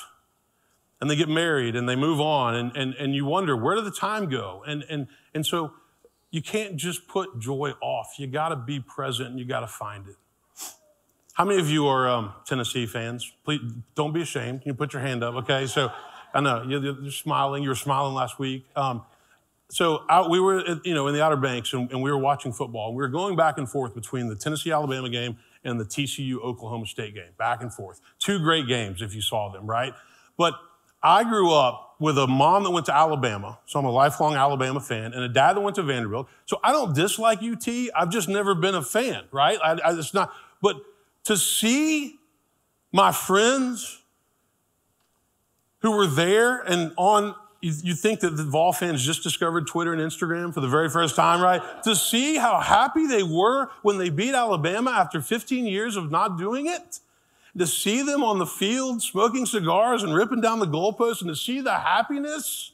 and 1.00 1.08
they 1.08 1.16
get 1.16 1.28
married 1.28 1.76
and 1.76 1.88
they 1.88 1.96
move 1.96 2.20
on 2.20 2.54
and, 2.54 2.76
and, 2.76 2.94
and 2.94 3.14
you 3.14 3.24
wonder 3.24 3.56
where 3.56 3.76
did 3.76 3.84
the 3.84 3.90
time 3.90 4.28
go? 4.28 4.64
And, 4.66 4.84
and, 4.90 5.06
and 5.34 5.46
so 5.46 5.72
you 6.30 6.42
can't 6.42 6.76
just 6.76 7.08
put 7.08 7.38
joy 7.38 7.72
off. 7.80 8.14
You 8.18 8.26
got 8.26 8.50
to 8.50 8.56
be 8.56 8.80
present 8.80 9.30
and 9.30 9.38
you 9.38 9.44
got 9.44 9.60
to 9.60 9.66
find 9.66 10.08
it. 10.08 10.16
How 11.34 11.44
many 11.44 11.60
of 11.60 11.70
you 11.70 11.86
are 11.86 12.08
um, 12.08 12.32
tennessee 12.44 12.86
fans? 12.86 13.32
Please 13.44 13.60
don't 13.94 14.12
be 14.12 14.22
ashamed. 14.22 14.62
You 14.64 14.74
put 14.74 14.92
your 14.92 15.02
hand 15.02 15.22
up 15.22 15.34
okay? 15.36 15.66
So 15.66 15.92
i 16.34 16.40
know 16.40 16.62
you're, 16.64 17.10
smiling. 17.10 17.62
You 17.62 17.70
were 17.70 17.74
smiling 17.74 18.14
last 18.14 18.38
week. 18.38 18.66
Um, 18.76 19.02
so 19.70 20.04
we 20.28 20.40
were 20.40 20.80
you 20.84 20.94
know 20.94 21.06
in 21.06 21.14
the 21.14 21.22
outer 21.22 21.36
banks 21.36 21.72
and, 21.72 21.90
and 21.92 22.02
we 22.02 22.10
were 22.10 22.18
watching 22.18 22.52
football. 22.52 22.88
And 22.88 22.96
we 22.96 23.02
were 23.02 23.08
going 23.08 23.36
back 23.36 23.56
and 23.56 23.70
forth 23.70 23.94
between 23.94 24.28
the 24.28 24.34
tennessee 24.34 24.72
alabama 24.72 25.08
game 25.10 25.38
and 25.62 25.78
the 25.78 25.84
tcu 25.84 26.40
oklahoma 26.42 26.86
state 26.86 27.14
game 27.14 27.30
back 27.38 27.62
and 27.62 27.72
forth. 27.72 28.00
Two 28.18 28.40
great 28.40 28.66
games 28.66 29.00
if 29.00 29.14
you 29.14 29.22
saw 29.22 29.50
them 29.52 29.66
right? 29.66 29.94
But 30.36 30.54
I 31.02 31.24
grew 31.24 31.52
up 31.52 31.96
with 32.00 32.18
a 32.18 32.26
mom 32.26 32.64
that 32.64 32.70
went 32.70 32.86
to 32.86 32.96
Alabama, 32.96 33.58
so 33.66 33.78
I'm 33.78 33.84
a 33.84 33.90
lifelong 33.90 34.34
Alabama 34.34 34.80
fan, 34.80 35.12
and 35.12 35.22
a 35.22 35.28
dad 35.28 35.54
that 35.54 35.60
went 35.60 35.76
to 35.76 35.82
Vanderbilt. 35.82 36.28
So 36.46 36.60
I 36.62 36.72
don't 36.72 36.94
dislike 36.94 37.42
UT. 37.42 37.68
I've 37.94 38.10
just 38.10 38.28
never 38.28 38.54
been 38.54 38.74
a 38.74 38.82
fan, 38.82 39.24
right? 39.32 39.58
I, 39.62 39.72
I, 39.84 39.98
it's 39.98 40.14
not. 40.14 40.32
But 40.62 40.76
to 41.24 41.36
see 41.36 42.16
my 42.92 43.12
friends 43.12 44.02
who 45.80 45.96
were 45.96 46.06
there 46.06 46.58
and 46.60 46.92
on, 46.96 47.34
you, 47.60 47.72
you 47.82 47.94
think 47.94 48.20
that 48.20 48.36
the 48.36 48.44
Vol 48.44 48.72
fans 48.72 49.04
just 49.04 49.22
discovered 49.22 49.66
Twitter 49.66 49.92
and 49.92 50.00
Instagram 50.00 50.54
for 50.54 50.60
the 50.60 50.68
very 50.68 50.88
first 50.88 51.16
time, 51.16 51.40
right? 51.40 51.62
To 51.84 51.96
see 51.96 52.36
how 52.36 52.60
happy 52.60 53.06
they 53.06 53.22
were 53.22 53.70
when 53.82 53.98
they 53.98 54.10
beat 54.10 54.34
Alabama 54.34 54.90
after 54.90 55.20
15 55.20 55.66
years 55.66 55.96
of 55.96 56.10
not 56.10 56.38
doing 56.38 56.66
it 56.66 57.00
to 57.58 57.66
see 57.66 58.02
them 58.02 58.22
on 58.22 58.38
the 58.38 58.46
field 58.46 59.02
smoking 59.02 59.46
cigars 59.46 60.02
and 60.02 60.14
ripping 60.14 60.40
down 60.40 60.58
the 60.58 60.66
goalposts 60.66 61.20
and 61.20 61.28
to 61.28 61.36
see 61.36 61.60
the 61.60 61.74
happiness, 61.74 62.72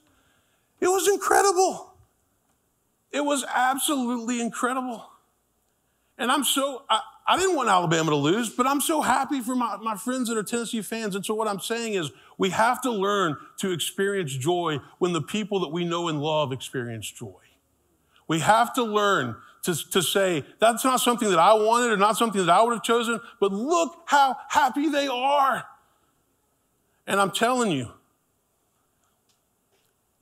it 0.81 0.89
was 0.89 1.09
incredible. 1.09 1.95
It 3.11 3.25
was 3.25 3.45
absolutely 3.55 4.41
incredible. 4.41 5.05
And 6.19 6.31
I'm 6.31 6.45
so, 6.45 6.83
I, 6.89 7.01
I, 7.27 7.37
didn't 7.37 7.57
want 7.57 7.69
Alabama 7.69 8.11
to 8.11 8.17
lose, 8.17 8.51
but 8.51 8.67
I'm 8.67 8.81
so 8.81 9.03
happy 9.03 9.41
for 9.41 9.55
my, 9.55 9.77
my 9.77 9.97
friends 9.97 10.29
that 10.29 10.39
are 10.39 10.43
Tennessee 10.43 10.83
fans. 10.83 11.17
And 11.17 11.25
so 11.25 11.35
what 11.35 11.49
I'm 11.49 11.61
saying 11.61 11.95
is 11.95 12.13
we 12.39 12.51
have 12.51 12.81
to 12.83 12.91
learn 12.91 13.37
to 13.59 13.73
experience 13.73 14.33
joy 14.33 14.79
when 14.99 15.13
the 15.13 15.23
people 15.23 15.61
that 15.61 15.69
we 15.69 15.85
know 15.85 16.09
and 16.09 16.21
love 16.21 16.53
experience 16.53 17.11
joy. 17.11 17.33
We 18.29 18.41
have 18.41 18.73
to 18.75 18.83
learn 18.83 19.37
to, 19.65 19.91
to 19.91 20.03
say, 20.03 20.45
that's 20.59 20.85
not 20.85 21.01
something 21.01 21.29
that 21.31 21.39
I 21.39 21.55
wanted 21.55 21.91
or 21.91 21.97
not 21.97 22.17
something 22.17 22.45
that 22.45 22.53
I 22.53 22.63
would 22.63 22.75
have 22.75 22.83
chosen, 22.83 23.21
but 23.41 23.53
look 23.53 24.05
how 24.07 24.37
happy 24.49 24.89
they 24.89 25.07
are. 25.07 25.65
And 27.07 27.21
I'm 27.21 27.31
telling 27.31 27.71
you, 27.71 27.91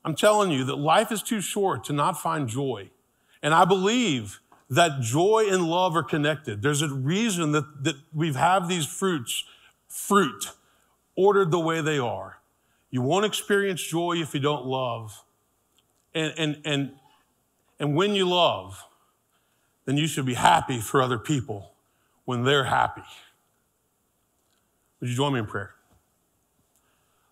I'm 0.05 0.15
telling 0.15 0.51
you 0.51 0.65
that 0.65 0.77
life 0.77 1.13
is 1.13 1.23
too 1.23 1.41
short 1.41 1.85
to 1.85 1.93
not 1.93 2.21
find 2.21 2.49
joy. 2.49 2.91
And 3.43 3.53
I 3.55 3.65
believe 3.65 4.41
that 4.71 5.01
joy 5.01 5.49
and 5.51 5.65
love 5.65 5.97
are 5.97 6.03
connected. 6.03 6.63
There's 6.63 6.83
a 6.83 6.89
reason 6.89 7.53
that, 7.53 7.85
that 7.85 7.97
we 8.13 8.33
have 8.33 8.69
these 8.69 8.87
fruits, 8.87 9.45
fruit, 9.89 10.51
ordered 11.17 11.51
the 11.51 11.61
way 11.61 11.81
they 11.81 11.99
are. 11.99 12.39
You 12.91 13.03
won't 13.03 13.25
experience 13.25 13.83
joy 13.83 14.17
if 14.17 14.35
you 14.35 14.41
don't 14.41 14.67
love. 14.67 15.25
And, 16.15 16.33
and, 16.37 16.61
and, 16.65 16.93
and 17.79 17.97
when 17.97 18.15
you 18.15 18.29
love, 18.29 18.83
then 19.85 19.97
you 19.97 20.07
should 20.07 20.27
be 20.27 20.35
happy 20.35 20.79
for 20.79 21.03
other 21.03 21.19
people 21.19 21.73
when 22.25 22.45
they're 22.45 22.65
happy. 22.65 23.03
Would 25.01 25.11
you 25.11 25.17
join 25.17 25.33
me 25.33 25.41
in 25.41 25.47
prayer? 25.47 25.75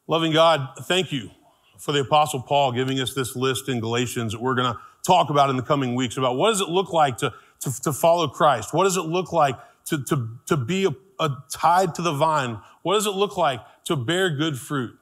Loving 0.06 0.32
God, 0.32 0.70
thank 0.82 1.12
you 1.12 1.30
for 1.78 1.92
the 1.92 2.00
Apostle 2.00 2.42
Paul 2.42 2.72
giving 2.72 3.00
us 3.00 3.14
this 3.14 3.36
list 3.36 3.68
in 3.68 3.80
Galatians 3.80 4.32
that 4.32 4.40
we're 4.40 4.56
going 4.56 4.72
to 4.72 4.78
talk 5.06 5.30
about 5.30 5.50
in 5.50 5.56
the 5.56 5.62
coming 5.62 5.94
weeks 5.94 6.16
about 6.16 6.36
what 6.36 6.50
does 6.50 6.60
it 6.60 6.68
look 6.68 6.92
like 6.92 7.16
to, 7.18 7.32
to, 7.60 7.82
to 7.82 7.92
follow 7.92 8.28
Christ? 8.28 8.74
What 8.74 8.84
does 8.84 8.96
it 8.96 9.02
look 9.02 9.32
like 9.32 9.56
to, 9.86 10.02
to, 10.04 10.28
to 10.46 10.56
be 10.56 10.84
a, 10.84 10.90
a 11.20 11.36
tied 11.50 11.94
to 11.94 12.02
the 12.02 12.12
vine? 12.12 12.58
What 12.82 12.94
does 12.94 13.06
it 13.06 13.14
look 13.14 13.36
like 13.36 13.60
to 13.84 13.96
bear 13.96 14.30
good 14.30 14.58
fruit? 14.58 14.98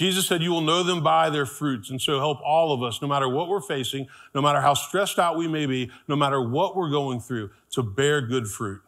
Jesus 0.00 0.26
said, 0.26 0.42
You 0.42 0.50
will 0.50 0.62
know 0.62 0.82
them 0.82 1.02
by 1.02 1.28
their 1.28 1.44
fruits. 1.44 1.90
And 1.90 2.00
so 2.00 2.18
help 2.18 2.40
all 2.42 2.72
of 2.72 2.82
us, 2.82 3.02
no 3.02 3.08
matter 3.08 3.28
what 3.28 3.48
we're 3.48 3.60
facing, 3.60 4.08
no 4.34 4.40
matter 4.40 4.62
how 4.62 4.72
stressed 4.72 5.18
out 5.18 5.36
we 5.36 5.46
may 5.46 5.66
be, 5.66 5.90
no 6.08 6.16
matter 6.16 6.40
what 6.40 6.74
we're 6.74 6.88
going 6.88 7.20
through, 7.20 7.50
to 7.72 7.82
bear 7.82 8.22
good 8.22 8.48
fruit 8.48 8.80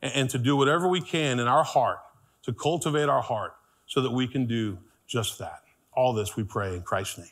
and, 0.00 0.30
to 0.30 0.38
do 0.38 0.56
whatever 0.56 0.88
we 0.88 1.02
can 1.02 1.38
in 1.38 1.46
our 1.46 1.64
heart 1.64 1.98
to 2.44 2.54
cultivate 2.54 3.10
our 3.10 3.20
heart 3.20 3.54
so 3.86 4.00
that 4.00 4.10
we 4.10 4.26
can 4.26 4.46
do 4.46 4.78
just 5.06 5.38
that. 5.38 5.60
All 5.92 6.14
this 6.14 6.34
we 6.34 6.44
pray 6.44 6.76
in 6.76 6.82
Christ's 6.82 7.18
name. 7.18 7.28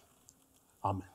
Amen. 0.85 1.12